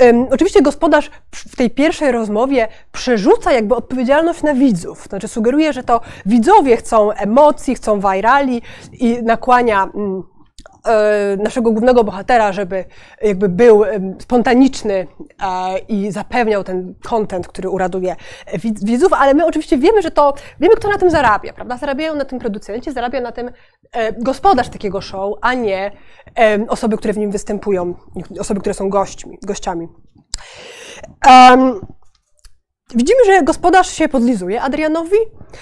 Ym, 0.02 0.28
oczywiście 0.32 0.62
gospodarz 0.62 1.12
w 1.32 1.56
tej 1.56 1.70
pierwszej 1.70 2.12
rozmowie 2.12 2.68
przerzuca 2.92 3.54
jakby 3.54 3.76
odpowiedzialność 3.76 4.44
na 4.44 4.54
widzów. 4.54 5.04
Znaczy 5.10 5.28
sugeruje, 5.28 5.74
że 5.74 5.84
to 5.84 6.02
widzowie 6.26 6.78
chcą 6.78 7.12
emocji, 7.12 7.76
chcą 7.76 8.00
virali 8.00 8.62
i 8.94 9.24
nakłania 9.24 9.84
e, 9.84 9.90
naszego 11.38 11.72
głównego 11.72 12.04
bohatera, 12.04 12.54
żeby 12.54 12.86
jakby 13.22 13.50
był 13.50 13.84
spontaniczny 14.20 14.94
e, 14.94 15.78
i 15.78 16.12
zapewniał 16.12 16.64
ten 16.64 16.96
content, 17.04 17.48
który 17.48 17.70
uraduje 17.70 18.16
widz- 18.54 18.86
widzów, 18.86 19.14
ale 19.14 19.34
my 19.34 19.46
oczywiście 19.46 19.78
wiemy, 19.78 20.02
że 20.02 20.12
to, 20.12 20.34
wiemy 20.60 20.76
kto 20.76 20.90
na 20.90 20.98
tym 20.98 21.10
zarabia, 21.10 21.54
prawda? 21.54 21.78
Zarabiają 21.78 22.16
na 22.16 22.26
tym 22.26 22.40
producenci, 22.40 22.92
zarabia 22.92 23.22
na 23.22 23.32
tym 23.32 23.52
e, 23.92 24.14
gospodarz 24.14 24.70
takiego 24.70 25.02
show, 25.02 25.34
a 25.42 25.54
nie 25.54 25.92
osoby, 26.70 26.98
które 26.98 27.14
w 27.14 27.18
nim 27.18 27.32
występują, 27.32 27.94
osoby, 28.40 28.60
które 28.60 28.74
są 28.74 28.90
gośćmi, 28.90 29.38
gościami. 29.44 29.88
Em, 31.28 31.80
Widzimy, 32.96 33.26
że 33.26 33.44
gospodarz 33.44 33.90
się 33.90 34.10
podlizuje 34.10 34.62
Adrianowi, 34.62 35.18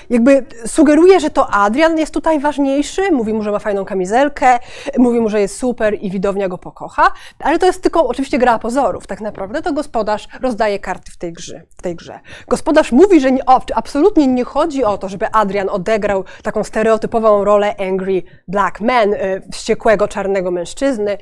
jakby 0.09 0.45
sugeruje, 0.65 1.19
że 1.19 1.29
to 1.29 1.49
Adrian 1.49 1.97
jest 1.97 2.13
tutaj 2.13 2.39
ważniejszy, 2.39 3.11
mówi 3.11 3.33
mu, 3.33 3.43
że 3.43 3.51
ma 3.51 3.59
fajną 3.59 3.85
kamizelkę, 3.85 4.59
mówi 4.97 5.19
mu, 5.19 5.29
że 5.29 5.41
jest 5.41 5.57
super 5.57 5.97
i 6.01 6.11
widownia 6.11 6.49
go 6.49 6.57
pokocha, 6.57 7.11
ale 7.39 7.59
to 7.59 7.65
jest 7.65 7.81
tylko 7.81 8.07
oczywiście 8.07 8.37
gra 8.37 8.59
pozorów. 8.59 9.07
Tak 9.07 9.21
naprawdę 9.21 9.61
to 9.61 9.73
gospodarz 9.73 10.27
rozdaje 10.41 10.79
karty 10.79 11.11
w 11.11 11.17
tej 11.17 11.33
grze. 11.33 11.61
W 11.77 11.81
tej 11.81 11.95
grze. 11.95 12.19
Gospodarz 12.47 12.91
mówi, 12.91 13.19
że 13.19 13.31
nie, 13.31 13.45
o, 13.45 13.61
absolutnie 13.75 14.27
nie 14.27 14.43
chodzi 14.43 14.83
o 14.83 14.97
to, 14.97 15.09
żeby 15.09 15.31
Adrian 15.31 15.69
odegrał 15.69 16.23
taką 16.43 16.63
stereotypową 16.63 17.43
rolę 17.43 17.75
angry 17.79 18.23
black 18.47 18.81
man, 18.81 19.13
e, 19.13 19.41
wściekłego 19.51 20.07
czarnego 20.07 20.51
mężczyzny, 20.51 21.17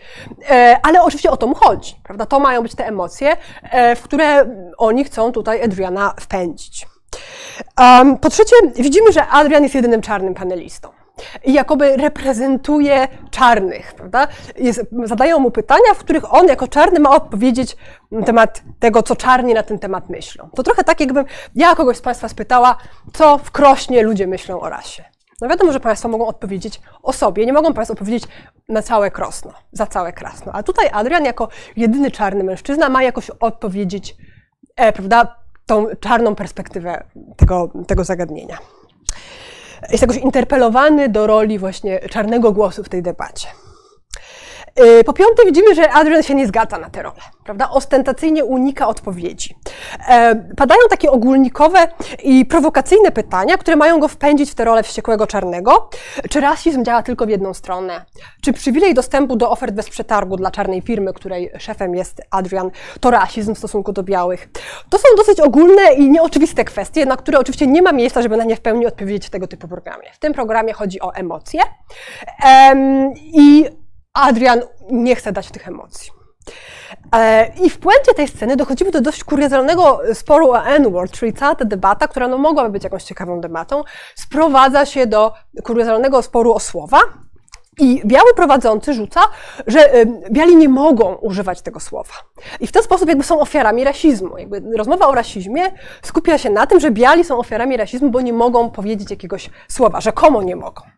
e, 0.49 0.77
ale 0.83 1.01
oczywiście 1.01 1.31
o 1.31 1.37
to 1.37 1.47
mu 1.47 1.55
chodzi, 1.55 1.95
prawda? 2.03 2.25
To 2.25 2.39
mają 2.39 2.61
być 2.61 2.75
te 2.75 2.87
emocje, 2.87 3.37
e, 3.61 3.95
w 3.95 4.01
które 4.01 4.45
oni 4.77 5.03
chcą 5.03 5.31
tutaj 5.31 5.63
Adriana 5.63 6.13
wpędzić. 6.19 6.92
Um, 7.79 8.17
po 8.17 8.29
trzecie, 8.29 8.55
widzimy, 8.75 9.11
że 9.11 9.27
Adrian 9.27 9.63
jest 9.63 9.75
jedynym 9.75 10.01
czarnym 10.01 10.33
panelistą. 10.33 10.89
I 11.43 11.53
jakoby 11.53 11.97
reprezentuje 11.97 13.07
czarnych, 13.31 13.93
prawda? 13.93 14.27
Jest, 14.57 14.81
zadają 15.03 15.39
mu 15.39 15.51
pytania, 15.51 15.93
w 15.95 15.97
których 15.97 16.33
on 16.33 16.47
jako 16.47 16.67
czarny 16.67 16.99
ma 16.99 17.09
odpowiedzieć 17.09 17.77
na 18.11 18.25
temat 18.25 18.63
tego, 18.79 19.03
co 19.03 19.15
czarni 19.15 19.53
na 19.53 19.63
ten 19.63 19.79
temat 19.79 20.09
myślą. 20.09 20.49
To 20.55 20.63
trochę 20.63 20.83
tak, 20.83 20.99
jakbym 20.99 21.25
ja 21.55 21.75
kogoś 21.75 21.97
z 21.97 22.01
Państwa 22.01 22.29
spytała, 22.29 22.77
co 23.13 23.37
w 23.37 23.51
Krośnie 23.51 24.03
ludzie 24.03 24.27
myślą 24.27 24.61
o 24.61 24.69
rasie. 24.69 25.03
No 25.41 25.49
wiadomo, 25.49 25.71
że 25.71 25.79
Państwo 25.79 26.09
mogą 26.09 26.27
odpowiedzieć 26.27 26.81
o 27.03 27.13
sobie, 27.13 27.45
nie 27.45 27.53
mogą 27.53 27.73
Państwo 27.73 27.93
odpowiedzieć 27.93 28.23
na 28.69 28.81
całe 28.81 29.11
Krosno, 29.11 29.53
za 29.71 29.85
całe 29.85 30.13
Krasno. 30.13 30.51
A 30.55 30.63
tutaj 30.63 30.89
Adrian 30.93 31.25
jako 31.25 31.47
jedyny 31.75 32.11
czarny 32.11 32.43
mężczyzna 32.43 32.89
ma 32.89 33.03
jakoś 33.03 33.29
odpowiedzieć, 33.29 34.15
e, 34.75 34.93
prawda, 34.93 35.42
tą 35.65 35.87
czarną 35.99 36.35
perspektywę 36.35 37.03
tego, 37.37 37.71
tego 37.87 38.03
zagadnienia. 38.03 38.57
Jest 39.89 40.01
jakoś 40.01 40.17
interpelowany 40.17 41.09
do 41.09 41.27
roli 41.27 41.59
właśnie 41.59 41.99
czarnego 41.99 42.51
głosu 42.51 42.83
w 42.83 42.89
tej 42.89 43.03
debacie. 43.03 43.47
Yy, 44.77 45.03
Po 45.03 45.13
piąte, 45.13 45.45
widzimy, 45.45 45.75
że 45.75 45.91
Adrian 45.91 46.23
się 46.23 46.35
nie 46.35 46.47
zgadza 46.47 46.77
na 46.77 46.89
tę 46.89 47.03
rolę, 47.03 47.15
prawda? 47.43 47.69
Ostentacyjnie 47.69 48.45
unika 48.45 48.87
odpowiedzi. 48.87 49.55
E, 50.09 50.35
Padają 50.57 50.79
takie 50.89 51.11
ogólnikowe 51.11 51.87
i 52.23 52.45
prowokacyjne 52.45 53.11
pytania, 53.11 53.57
które 53.57 53.77
mają 53.77 53.99
go 53.99 54.07
wpędzić 54.07 54.51
w 54.51 54.55
tę 54.55 54.65
rolę 54.65 54.83
wściekłego 54.83 55.27
czarnego. 55.27 55.89
Czy 56.29 56.41
rasizm 56.41 56.83
działa 56.83 57.03
tylko 57.03 57.25
w 57.25 57.29
jedną 57.29 57.53
stronę? 57.53 58.05
Czy 58.41 58.53
przywilej 58.53 58.93
dostępu 58.93 59.35
do 59.35 59.51
ofert 59.51 59.73
bez 59.73 59.89
przetargu 59.89 60.37
dla 60.37 60.51
czarnej 60.51 60.81
firmy, 60.81 61.13
której 61.13 61.51
szefem 61.59 61.95
jest 61.95 62.21
Adrian, 62.31 62.71
to 62.99 63.11
rasizm 63.11 63.55
w 63.55 63.57
stosunku 63.57 63.93
do 63.93 64.03
białych? 64.03 64.49
To 64.89 64.97
są 64.97 65.03
dosyć 65.17 65.39
ogólne 65.39 65.93
i 65.93 66.09
nieoczywiste 66.11 66.65
kwestie, 66.65 67.05
na 67.05 67.17
które 67.17 67.39
oczywiście 67.39 67.67
nie 67.67 67.81
ma 67.81 67.91
miejsca, 67.91 68.21
żeby 68.21 68.37
na 68.37 68.43
nie 68.43 68.55
w 68.55 68.61
pełni 68.61 68.85
odpowiedzieć 68.85 69.27
w 69.27 69.29
tego 69.29 69.47
typu 69.47 69.67
programie. 69.67 70.09
W 70.13 70.19
tym 70.19 70.33
programie 70.33 70.73
chodzi 70.73 71.01
o 71.01 71.13
emocje. 71.13 71.61
Em, 72.45 73.13
I 73.17 73.65
Adrian 74.13 74.61
nie 74.91 75.15
chce 75.15 75.31
dać 75.31 75.51
tych 75.51 75.67
emocji. 75.67 76.11
E, 77.15 77.51
I 77.61 77.69
w 77.69 77.77
puencie 77.77 78.13
tej 78.13 78.27
sceny 78.27 78.55
dochodzimy 78.55 78.91
do 78.91 79.01
dość 79.01 79.23
kuriozalnego 79.23 79.99
sporu 80.13 80.51
o 80.51 80.65
N-word, 80.65 81.11
czyli 81.11 81.33
cała 81.33 81.55
ta 81.55 81.65
debata, 81.65 82.07
która 82.07 82.27
no 82.27 82.37
mogłaby 82.37 82.69
być 82.69 82.83
jakąś 82.83 83.03
ciekawą 83.03 83.41
debatą, 83.41 83.83
sprowadza 84.15 84.85
się 84.85 85.07
do 85.07 85.33
kuriozalnego 85.63 86.21
sporu 86.21 86.53
o 86.53 86.59
słowa. 86.59 86.99
I 87.79 88.01
biały 88.05 88.33
prowadzący 88.33 88.93
rzuca, 88.93 89.21
że 89.67 89.95
y, 89.95 90.05
biali 90.31 90.55
nie 90.55 90.69
mogą 90.69 91.15
używać 91.15 91.61
tego 91.61 91.79
słowa. 91.79 92.13
I 92.59 92.67
w 92.67 92.71
ten 92.71 92.83
sposób 92.83 93.09
jakby 93.09 93.23
są 93.23 93.39
ofiarami 93.39 93.83
rasizmu. 93.83 94.37
Jakby 94.37 94.61
rozmowa 94.77 95.07
o 95.07 95.15
rasizmie 95.15 95.61
skupia 96.01 96.37
się 96.37 96.49
na 96.49 96.67
tym, 96.67 96.79
że 96.79 96.91
biali 96.91 97.23
są 97.23 97.39
ofiarami 97.39 97.77
rasizmu, 97.77 98.09
bo 98.09 98.21
nie 98.21 98.33
mogą 98.33 98.69
powiedzieć 98.69 99.11
jakiegoś 99.11 99.49
słowa, 99.67 100.01
rzekomo 100.01 100.43
nie 100.43 100.55
mogą. 100.55 100.92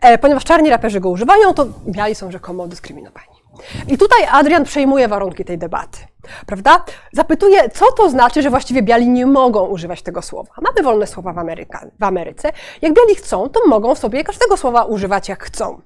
E, 0.00 0.18
ponieważ 0.18 0.44
czarni 0.44 0.70
raperzy 0.70 1.00
go 1.00 1.10
używają, 1.10 1.54
to 1.54 1.66
biali 1.88 2.14
są 2.14 2.30
rzekomo 2.30 2.68
dyskryminowani. 2.68 3.40
I 3.88 3.98
tutaj 3.98 4.26
Adrian 4.30 4.64
przejmuje 4.64 5.08
warunki 5.08 5.44
tej 5.44 5.58
debaty, 5.58 5.98
prawda? 6.46 6.84
Zapytuje, 7.12 7.70
co 7.70 7.92
to 7.92 8.10
znaczy, 8.10 8.42
że 8.42 8.50
właściwie 8.50 8.82
biali 8.82 9.08
nie 9.08 9.26
mogą 9.26 9.66
używać 9.66 10.02
tego 10.02 10.22
słowa. 10.22 10.52
Mamy 10.62 10.82
wolne 10.82 11.06
słowa 11.06 11.32
w, 11.32 11.38
Ameryka, 11.38 11.86
w 12.00 12.04
Ameryce. 12.04 12.52
Jak 12.82 12.94
biali 12.94 13.14
chcą, 13.14 13.48
to 13.48 13.60
mogą 13.66 13.94
sobie 13.94 14.24
każdego 14.24 14.56
słowa 14.56 14.84
używać 14.84 15.28
jak 15.28 15.44
chcą. 15.44 15.80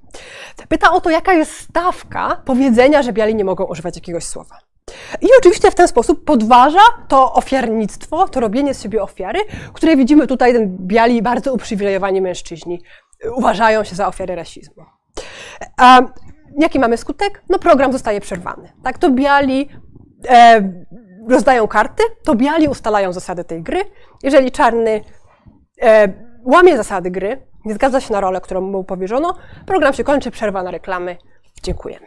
Pyta 0.68 0.92
o 0.92 1.00
to, 1.00 1.10
jaka 1.10 1.32
jest 1.32 1.52
stawka 1.52 2.42
powiedzenia, 2.44 3.02
że 3.02 3.12
biali 3.12 3.34
nie 3.34 3.44
mogą 3.44 3.64
używać 3.64 3.96
jakiegoś 3.96 4.24
słowa. 4.24 4.58
I 5.20 5.26
oczywiście 5.38 5.70
w 5.70 5.74
ten 5.74 5.88
sposób 5.88 6.24
podważa 6.24 6.80
to 7.08 7.32
ofiarnictwo, 7.32 8.28
to 8.28 8.40
robienie 8.40 8.74
z 8.74 8.82
siebie 8.82 9.02
ofiary, 9.02 9.40
które 9.72 9.96
widzimy 9.96 10.26
tutaj, 10.26 10.52
ten 10.52 10.76
biali, 10.80 11.22
bardzo 11.22 11.52
uprzywilejowani 11.52 12.20
mężczyźni 12.20 12.82
uważają 13.36 13.84
się 13.84 13.96
za 13.96 14.08
ofiary 14.08 14.34
rasizmu. 14.34 14.84
A 15.76 16.00
jaki 16.58 16.78
mamy 16.78 16.96
skutek? 16.96 17.42
No 17.48 17.58
program 17.58 17.92
zostaje 17.92 18.20
przerwany. 18.20 18.72
Tak, 18.82 18.98
to 18.98 19.10
biali 19.10 19.68
e, 20.28 20.72
rozdają 21.28 21.68
karty, 21.68 22.02
to 22.24 22.34
biali 22.34 22.68
ustalają 22.68 23.12
zasady 23.12 23.44
tej 23.44 23.62
gry. 23.62 23.84
Jeżeli 24.22 24.50
czarny 24.50 25.04
e, 25.82 26.08
łamie 26.44 26.76
zasady 26.76 27.10
gry, 27.10 27.46
nie 27.64 27.74
zgadza 27.74 28.00
się 28.00 28.12
na 28.12 28.20
rolę, 28.20 28.40
którą 28.40 28.60
mu 28.60 28.84
powierzono, 28.84 29.36
program 29.66 29.92
się 29.92 30.04
kończy, 30.04 30.30
przerwa 30.30 30.62
na 30.62 30.70
reklamy. 30.70 31.16
Dziękujemy. 31.62 32.06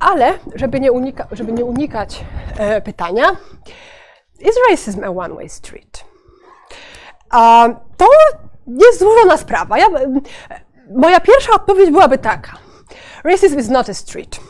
Ale, 0.00 0.38
żeby 0.54 0.80
nie, 0.80 0.92
unika, 0.92 1.26
żeby 1.32 1.52
nie 1.52 1.64
unikać 1.64 2.24
e, 2.58 2.80
pytania, 2.80 3.36
is 4.40 4.54
racism 4.70 5.04
a 5.04 5.08
one-way 5.08 5.48
street? 5.48 6.04
A 7.30 7.68
to 7.96 8.06
jest 8.68 8.98
złożona 8.98 9.36
sprawa. 9.36 9.78
Ja, 9.78 9.86
moja 10.96 11.20
pierwsza 11.20 11.52
odpowiedź 11.52 11.90
byłaby 11.90 12.18
taka. 12.18 12.52
Racism 13.24 13.58
is 13.58 13.68
not 13.68 13.88
a 13.88 13.94
street. 13.94 14.40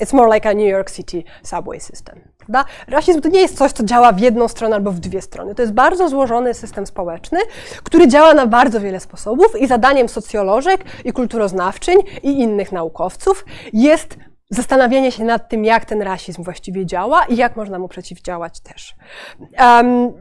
It's 0.00 0.14
more 0.14 0.34
like 0.34 0.48
a 0.48 0.54
New 0.54 0.68
York 0.68 0.90
City 0.90 1.24
subway 1.42 1.80
system. 1.80 2.20
Prawda? 2.38 2.64
Rasizm 2.88 3.20
to 3.20 3.28
nie 3.28 3.40
jest 3.40 3.58
coś, 3.58 3.72
co 3.72 3.84
działa 3.84 4.12
w 4.12 4.20
jedną 4.20 4.48
stronę 4.48 4.76
albo 4.76 4.92
w 4.92 4.98
dwie 4.98 5.22
strony. 5.22 5.54
To 5.54 5.62
jest 5.62 5.74
bardzo 5.74 6.08
złożony 6.08 6.54
system 6.54 6.86
społeczny, 6.86 7.38
który 7.82 8.08
działa 8.08 8.34
na 8.34 8.46
bardzo 8.46 8.80
wiele 8.80 9.00
sposobów 9.00 9.60
i 9.60 9.66
zadaniem 9.66 10.08
socjolożek 10.08 10.84
i 11.04 11.12
kulturoznawczyń 11.12 11.98
i 12.22 12.40
innych 12.40 12.72
naukowców 12.72 13.44
jest 13.72 14.16
zastanawianie 14.50 15.12
się 15.12 15.24
nad 15.24 15.48
tym, 15.48 15.64
jak 15.64 15.84
ten 15.84 16.02
rasizm 16.02 16.42
właściwie 16.42 16.86
działa 16.86 17.24
i 17.24 17.36
jak 17.36 17.56
można 17.56 17.78
mu 17.78 17.88
przeciwdziałać 17.88 18.60
też. 18.60 18.94
Um, 19.58 20.12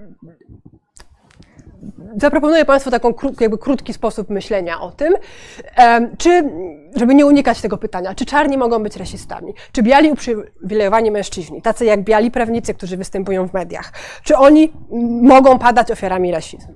zaproponuję 2.21 2.65
Państwu 2.65 2.91
taką 2.91 3.13
jakby 3.39 3.57
krótki 3.57 3.93
sposób 3.93 4.29
myślenia 4.29 4.81
o 4.81 4.91
tym, 4.91 5.13
czy, 6.17 6.51
żeby 6.95 7.15
nie 7.15 7.25
unikać 7.25 7.61
tego 7.61 7.77
pytania, 7.77 8.15
czy 8.15 8.25
czarni 8.25 8.57
mogą 8.57 8.83
być 8.83 8.95
rasistami, 8.95 9.53
czy 9.71 9.83
biali 9.83 10.11
uprzywilejowani 10.11 11.11
mężczyźni, 11.11 11.61
tacy 11.61 11.85
jak 11.85 12.03
biali 12.03 12.31
prawnicy, 12.31 12.73
którzy 12.73 12.97
występują 12.97 13.47
w 13.47 13.53
mediach, 13.53 13.91
czy 14.23 14.37
oni 14.37 14.73
mogą 15.21 15.59
padać 15.59 15.91
ofiarami 15.91 16.31
rasizmu? 16.31 16.73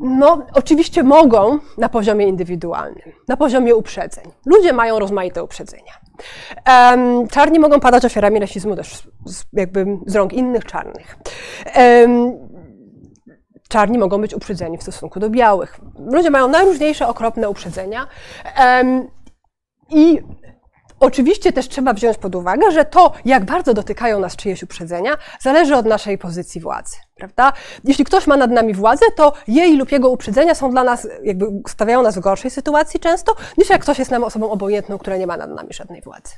No, 0.00 0.46
oczywiście 0.54 1.02
mogą 1.02 1.58
na 1.78 1.88
poziomie 1.88 2.26
indywidualnym, 2.28 3.12
na 3.28 3.36
poziomie 3.36 3.76
uprzedzeń. 3.76 4.24
Ludzie 4.46 4.72
mają 4.72 4.98
rozmaite 4.98 5.44
uprzedzenia. 5.44 5.92
Um, 6.68 7.28
czarni 7.28 7.58
mogą 7.58 7.80
padać 7.80 8.04
ofiarami 8.04 8.40
rasizmu 8.40 8.76
też 8.76 9.08
z, 9.26 9.44
jakby 9.52 9.86
z 10.06 10.16
rąk 10.16 10.32
innych 10.32 10.64
czarnych. 10.64 11.16
Um, 11.76 12.32
czarni 13.72 13.98
mogą 13.98 14.20
być 14.20 14.34
uprzedzeni 14.34 14.78
w 14.78 14.82
stosunku 14.82 15.20
do 15.20 15.30
białych. 15.30 15.80
Ludzie 15.98 16.30
mają 16.30 16.48
najróżniejsze 16.48 17.08
okropne 17.08 17.50
uprzedzenia. 17.50 18.06
I 19.90 20.22
Oczywiście 21.02 21.52
też 21.52 21.68
trzeba 21.68 21.92
wziąć 21.92 22.18
pod 22.18 22.34
uwagę, 22.34 22.70
że 22.70 22.84
to, 22.84 23.12
jak 23.24 23.44
bardzo 23.44 23.74
dotykają 23.74 24.20
nas 24.20 24.36
czyjeś 24.36 24.62
uprzedzenia, 24.62 25.16
zależy 25.40 25.76
od 25.76 25.86
naszej 25.86 26.18
pozycji 26.18 26.60
władzy, 26.60 26.96
prawda? 27.14 27.52
Jeśli 27.84 28.04
ktoś 28.04 28.26
ma 28.26 28.36
nad 28.36 28.50
nami 28.50 28.74
władzę, 28.74 29.06
to 29.16 29.32
jej 29.48 29.76
lub 29.76 29.92
jego 29.92 30.10
uprzedzenia 30.10 30.54
są 30.54 30.70
dla 30.70 30.84
nas, 30.84 31.08
jakby 31.22 31.46
stawiają 31.68 32.02
nas 32.02 32.16
w 32.16 32.20
gorszej 32.20 32.50
sytuacji 32.50 33.00
często, 33.00 33.34
niż 33.58 33.70
jak 33.70 33.82
ktoś 33.82 33.98
jest 33.98 34.10
nam 34.10 34.24
osobą 34.24 34.50
obojętną, 34.50 34.98
która 34.98 35.16
nie 35.16 35.26
ma 35.26 35.36
nad 35.36 35.50
nami 35.50 35.72
żadnej 35.72 36.02
władzy. 36.02 36.34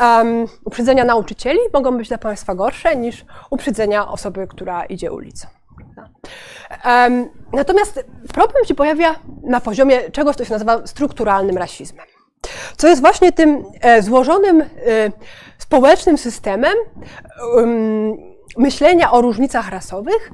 Um, 0.00 0.46
uprzedzenia 0.64 1.04
nauczycieli 1.04 1.58
mogą 1.72 1.96
być 1.98 2.08
dla 2.08 2.18
Państwa 2.18 2.54
gorsze 2.54 2.96
niż 2.96 3.24
uprzedzenia 3.50 4.08
osoby, 4.08 4.46
która 4.46 4.84
idzie 4.84 5.12
ulicą. 5.12 5.48
Um, 6.84 7.28
natomiast 7.52 8.04
problem 8.32 8.64
się 8.64 8.74
pojawia 8.74 9.14
na 9.42 9.60
poziomie 9.60 10.10
czegoś, 10.10 10.36
co 10.36 10.44
się 10.44 10.52
nazywa 10.52 10.86
strukturalnym 10.86 11.58
rasizmem 11.58 12.06
co 12.76 12.88
jest 12.88 13.00
właśnie 13.00 13.32
tym 13.32 13.64
e, 13.80 14.02
złożonym 14.02 14.60
e, 14.60 14.66
społecznym 15.58 16.18
systemem 16.18 16.74
myślenia 18.56 19.12
o 19.12 19.20
różnicach 19.20 19.70
rasowych, 19.70 20.30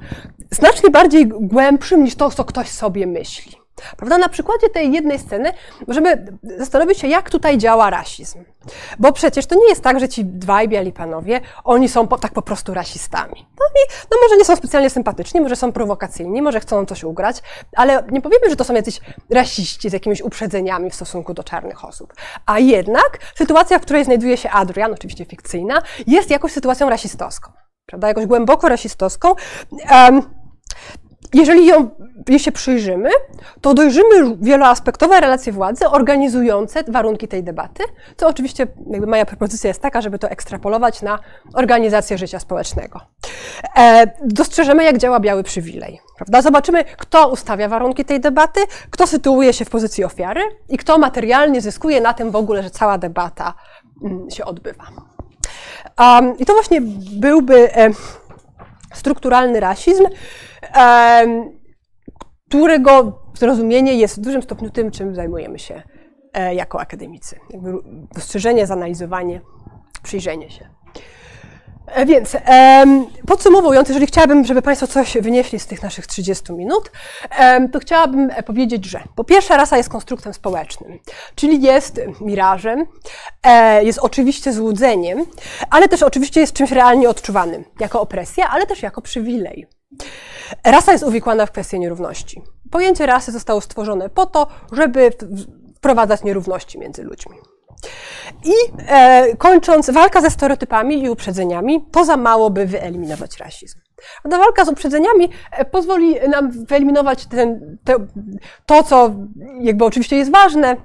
znacznie 0.51 0.89
bardziej 0.89 1.27
głębszym 1.27 2.03
niż 2.03 2.15
to, 2.15 2.31
co 2.31 2.43
ktoś 2.43 2.69
sobie 2.69 3.07
myśli. 3.07 3.60
Prawda? 3.97 4.17
Na 4.17 4.29
przykładzie 4.29 4.69
tej 4.69 4.91
jednej 4.91 5.19
sceny 5.19 5.53
możemy 5.87 6.37
zastanowić 6.57 6.99
się, 6.99 7.07
jak 7.07 7.29
tutaj 7.29 7.57
działa 7.57 7.89
rasizm. 7.89 8.43
Bo 8.99 9.11
przecież 9.11 9.45
to 9.45 9.55
nie 9.55 9.69
jest 9.69 9.83
tak, 9.83 9.99
że 9.99 10.09
ci 10.09 10.25
dwaj 10.25 10.67
biali 10.69 10.93
panowie, 10.93 11.41
oni 11.63 11.89
są 11.89 12.07
po, 12.07 12.17
tak 12.17 12.33
po 12.33 12.41
prostu 12.41 12.73
rasistami. 12.73 13.47
No, 13.59 13.65
i, 13.65 13.91
no 14.11 14.17
może 14.23 14.37
nie 14.37 14.45
są 14.45 14.55
specjalnie 14.55 14.89
sympatyczni, 14.89 15.41
może 15.41 15.55
są 15.55 15.71
prowokacyjni, 15.71 16.41
może 16.41 16.59
chcą 16.59 16.85
coś 16.85 17.03
ugrać, 17.03 17.41
ale 17.75 18.03
nie 18.11 18.21
powiemy, 18.21 18.49
że 18.49 18.55
to 18.55 18.63
są 18.63 18.73
jacyś 18.73 18.99
rasiści 19.29 19.89
z 19.89 19.93
jakimiś 19.93 20.21
uprzedzeniami 20.21 20.89
w 20.89 20.95
stosunku 20.95 21.33
do 21.33 21.43
czarnych 21.43 21.85
osób. 21.85 22.13
A 22.45 22.59
jednak 22.59 23.19
sytuacja, 23.35 23.79
w 23.79 23.81
której 23.81 24.05
znajduje 24.05 24.37
się 24.37 24.49
Adrian, 24.49 24.93
oczywiście 24.93 25.25
fikcyjna, 25.25 25.81
jest 26.07 26.29
jakąś 26.29 26.51
sytuacją 26.51 26.89
rasistowską. 26.89 27.51
Prawda? 27.85 28.07
Jakoś 28.07 28.25
głęboko 28.25 28.69
rasistowską. 28.69 29.35
Um, 29.91 30.21
jeżeli 31.33 31.65
ją, 31.65 31.89
jej 32.27 32.39
się 32.39 32.51
przyjrzymy, 32.51 33.09
to 33.61 33.73
dojrzymy 33.73 34.37
wieloaspektowe 34.41 35.19
relacje 35.19 35.53
władzy 35.53 35.87
organizujące 35.87 36.83
warunki 36.87 37.27
tej 37.27 37.43
debaty, 37.43 37.83
co 38.17 38.27
oczywiście 38.27 38.67
jakby 38.89 39.07
moja 39.07 39.25
propozycja 39.25 39.67
jest 39.67 39.81
taka, 39.81 40.01
żeby 40.01 40.19
to 40.19 40.29
ekstrapolować 40.29 41.01
na 41.01 41.19
organizację 41.53 42.17
życia 42.17 42.39
społecznego. 42.39 42.99
E, 43.77 44.07
dostrzeżemy, 44.23 44.83
jak 44.83 44.97
działa 44.97 45.19
biały 45.19 45.43
przywilej. 45.43 45.99
Prawda? 46.15 46.41
Zobaczymy, 46.41 46.85
kto 46.97 47.27
ustawia 47.27 47.67
warunki 47.67 48.05
tej 48.05 48.19
debaty, 48.19 48.59
kto 48.89 49.07
sytuuje 49.07 49.53
się 49.53 49.65
w 49.65 49.69
pozycji 49.69 50.03
ofiary 50.03 50.41
i 50.69 50.77
kto 50.77 50.97
materialnie 50.97 51.61
zyskuje 51.61 52.01
na 52.01 52.13
tym 52.13 52.31
w 52.31 52.35
ogóle, 52.35 52.63
że 52.63 52.69
cała 52.69 52.97
debata 52.97 53.53
mm, 54.03 54.31
się 54.31 54.45
odbywa. 54.45 54.83
Um, 55.99 56.37
I 56.37 56.45
to 56.45 56.53
właśnie 56.53 56.81
byłby 57.11 57.75
e, 57.75 57.89
strukturalny 58.93 59.59
rasizm, 59.59 60.05
którego 62.51 63.19
zrozumienie 63.33 63.93
jest 63.93 64.17
w 64.17 64.21
dużym 64.21 64.41
stopniu 64.41 64.69
tym, 64.69 64.91
czym 64.91 65.15
zajmujemy 65.15 65.59
się 65.59 65.83
e, 66.33 66.55
jako 66.55 66.79
akademicy. 66.79 67.39
Jakby 67.49 67.73
dostrzeżenie, 68.15 68.67
zanalizowanie, 68.67 69.41
przyjrzenie 70.03 70.49
się. 70.49 70.69
E, 71.87 72.05
więc 72.05 72.37
podsumowując, 73.27 73.89
jeżeli 73.89 74.07
chciałabym, 74.07 74.45
żeby 74.45 74.61
Państwo 74.61 74.87
coś 74.87 75.17
wynieśli 75.17 75.59
z 75.59 75.67
tych 75.67 75.83
naszych 75.83 76.07
30 76.07 76.53
minut, 76.53 76.91
to 77.71 77.79
chciałabym 77.79 78.29
e, 78.35 78.43
powiedzieć, 78.43 78.85
że 78.85 79.03
po 79.15 79.23
pierwsze 79.23 79.57
rasa 79.57 79.77
jest 79.77 79.89
konstruktem 79.89 80.33
społecznym, 80.33 80.99
czyli 81.35 81.61
jest 81.61 82.01
mirażem, 82.21 82.85
jest 83.81 83.99
oczywiście 83.99 84.53
złudzeniem, 84.53 85.25
ale 85.69 85.87
też 85.87 86.03
oczywiście 86.03 86.41
jest 86.41 86.53
czymś 86.53 86.71
realnie 86.71 87.09
odczuwanym, 87.09 87.63
jako 87.79 88.01
opresja, 88.01 88.49
ale 88.49 88.65
też 88.65 88.83
jako 88.83 89.01
przywilej. 89.01 89.67
Rasa 90.65 90.91
jest 90.91 91.03
uwikłana 91.03 91.45
w 91.45 91.51
kwestię 91.51 91.79
nierówności. 91.79 92.41
Pojęcie 92.71 93.05
rasy 93.05 93.31
zostało 93.31 93.61
stworzone 93.61 94.09
po 94.09 94.25
to, 94.25 94.47
żeby 94.71 95.11
wprowadzać 95.75 96.23
nierówności 96.23 96.79
między 96.79 97.03
ludźmi. 97.03 97.37
I 98.45 98.53
e, 98.87 99.37
kończąc, 99.37 99.89
walka 99.89 100.21
ze 100.21 100.29
stereotypami 100.29 101.03
i 101.03 101.09
uprzedzeniami 101.09 101.85
to 101.91 102.05
za 102.05 102.17
mało, 102.17 102.49
by 102.49 102.65
wyeliminować 102.65 103.37
rasizm. 103.37 103.79
Ta 104.29 104.37
walka 104.37 104.65
z 104.65 104.69
uprzedzeniami 104.69 105.29
e, 105.51 105.65
pozwoli 105.65 106.15
nam 106.29 106.51
wyeliminować 106.51 107.25
ten, 107.25 107.77
te, 107.83 107.95
to, 108.65 108.83
co 108.83 109.11
jakby 109.59 109.85
oczywiście 109.85 110.15
jest 110.15 110.31
ważne, 110.31 110.77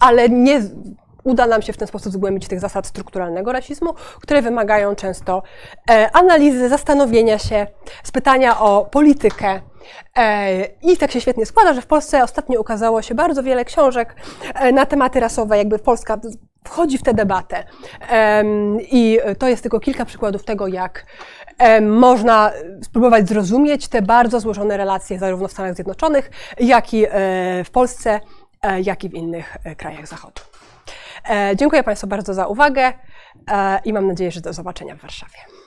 ale 0.00 0.28
nie 0.28 0.62
uda 1.28 1.46
nam 1.46 1.62
się 1.62 1.72
w 1.72 1.76
ten 1.76 1.88
sposób 1.88 2.12
zgłębić 2.12 2.48
tych 2.48 2.60
zasad 2.60 2.86
strukturalnego 2.86 3.52
rasizmu, 3.52 3.94
które 4.20 4.42
wymagają 4.42 4.94
często 4.94 5.42
e, 5.90 6.10
analizy, 6.12 6.68
zastanowienia 6.68 7.38
się, 7.38 7.66
spytania 8.02 8.60
o 8.60 8.84
politykę. 8.84 9.60
E, 10.16 10.64
I 10.64 10.96
tak 10.96 11.12
się 11.12 11.20
świetnie 11.20 11.46
składa, 11.46 11.74
że 11.74 11.82
w 11.82 11.86
Polsce 11.86 12.24
ostatnio 12.24 12.60
ukazało 12.60 13.02
się 13.02 13.14
bardzo 13.14 13.42
wiele 13.42 13.64
książek 13.64 14.14
e, 14.54 14.72
na 14.72 14.86
tematy 14.86 15.20
rasowe, 15.20 15.58
jakby 15.58 15.78
Polska 15.78 16.20
wchodzi 16.64 16.98
w 16.98 17.02
tę 17.02 17.14
debatę. 17.14 17.64
I 18.90 19.18
to 19.38 19.48
jest 19.48 19.62
tylko 19.62 19.80
kilka 19.80 20.04
przykładów 20.04 20.44
tego, 20.44 20.66
jak 20.66 21.06
można 21.80 22.52
spróbować 22.82 23.28
zrozumieć 23.28 23.88
te 23.88 24.02
bardzo 24.02 24.40
złożone 24.40 24.76
relacje 24.76 25.18
zarówno 25.18 25.48
w 25.48 25.52
Stanach 25.52 25.74
Zjednoczonych, 25.74 26.30
jak 26.60 26.94
i 26.94 27.06
w 27.64 27.70
Polsce, 27.72 28.20
jak 28.84 29.04
i 29.04 29.08
w 29.08 29.14
innych 29.14 29.56
krajach 29.76 30.06
Zachodu. 30.06 30.47
E, 31.28 31.56
dziękuję 31.56 31.82
Państwu 31.82 32.06
bardzo 32.06 32.34
za 32.34 32.46
uwagę 32.46 32.92
e, 33.50 33.80
i 33.84 33.92
mam 33.92 34.06
nadzieję, 34.06 34.30
że 34.30 34.40
do 34.40 34.52
zobaczenia 34.52 34.96
w 34.96 35.00
Warszawie. 35.00 35.57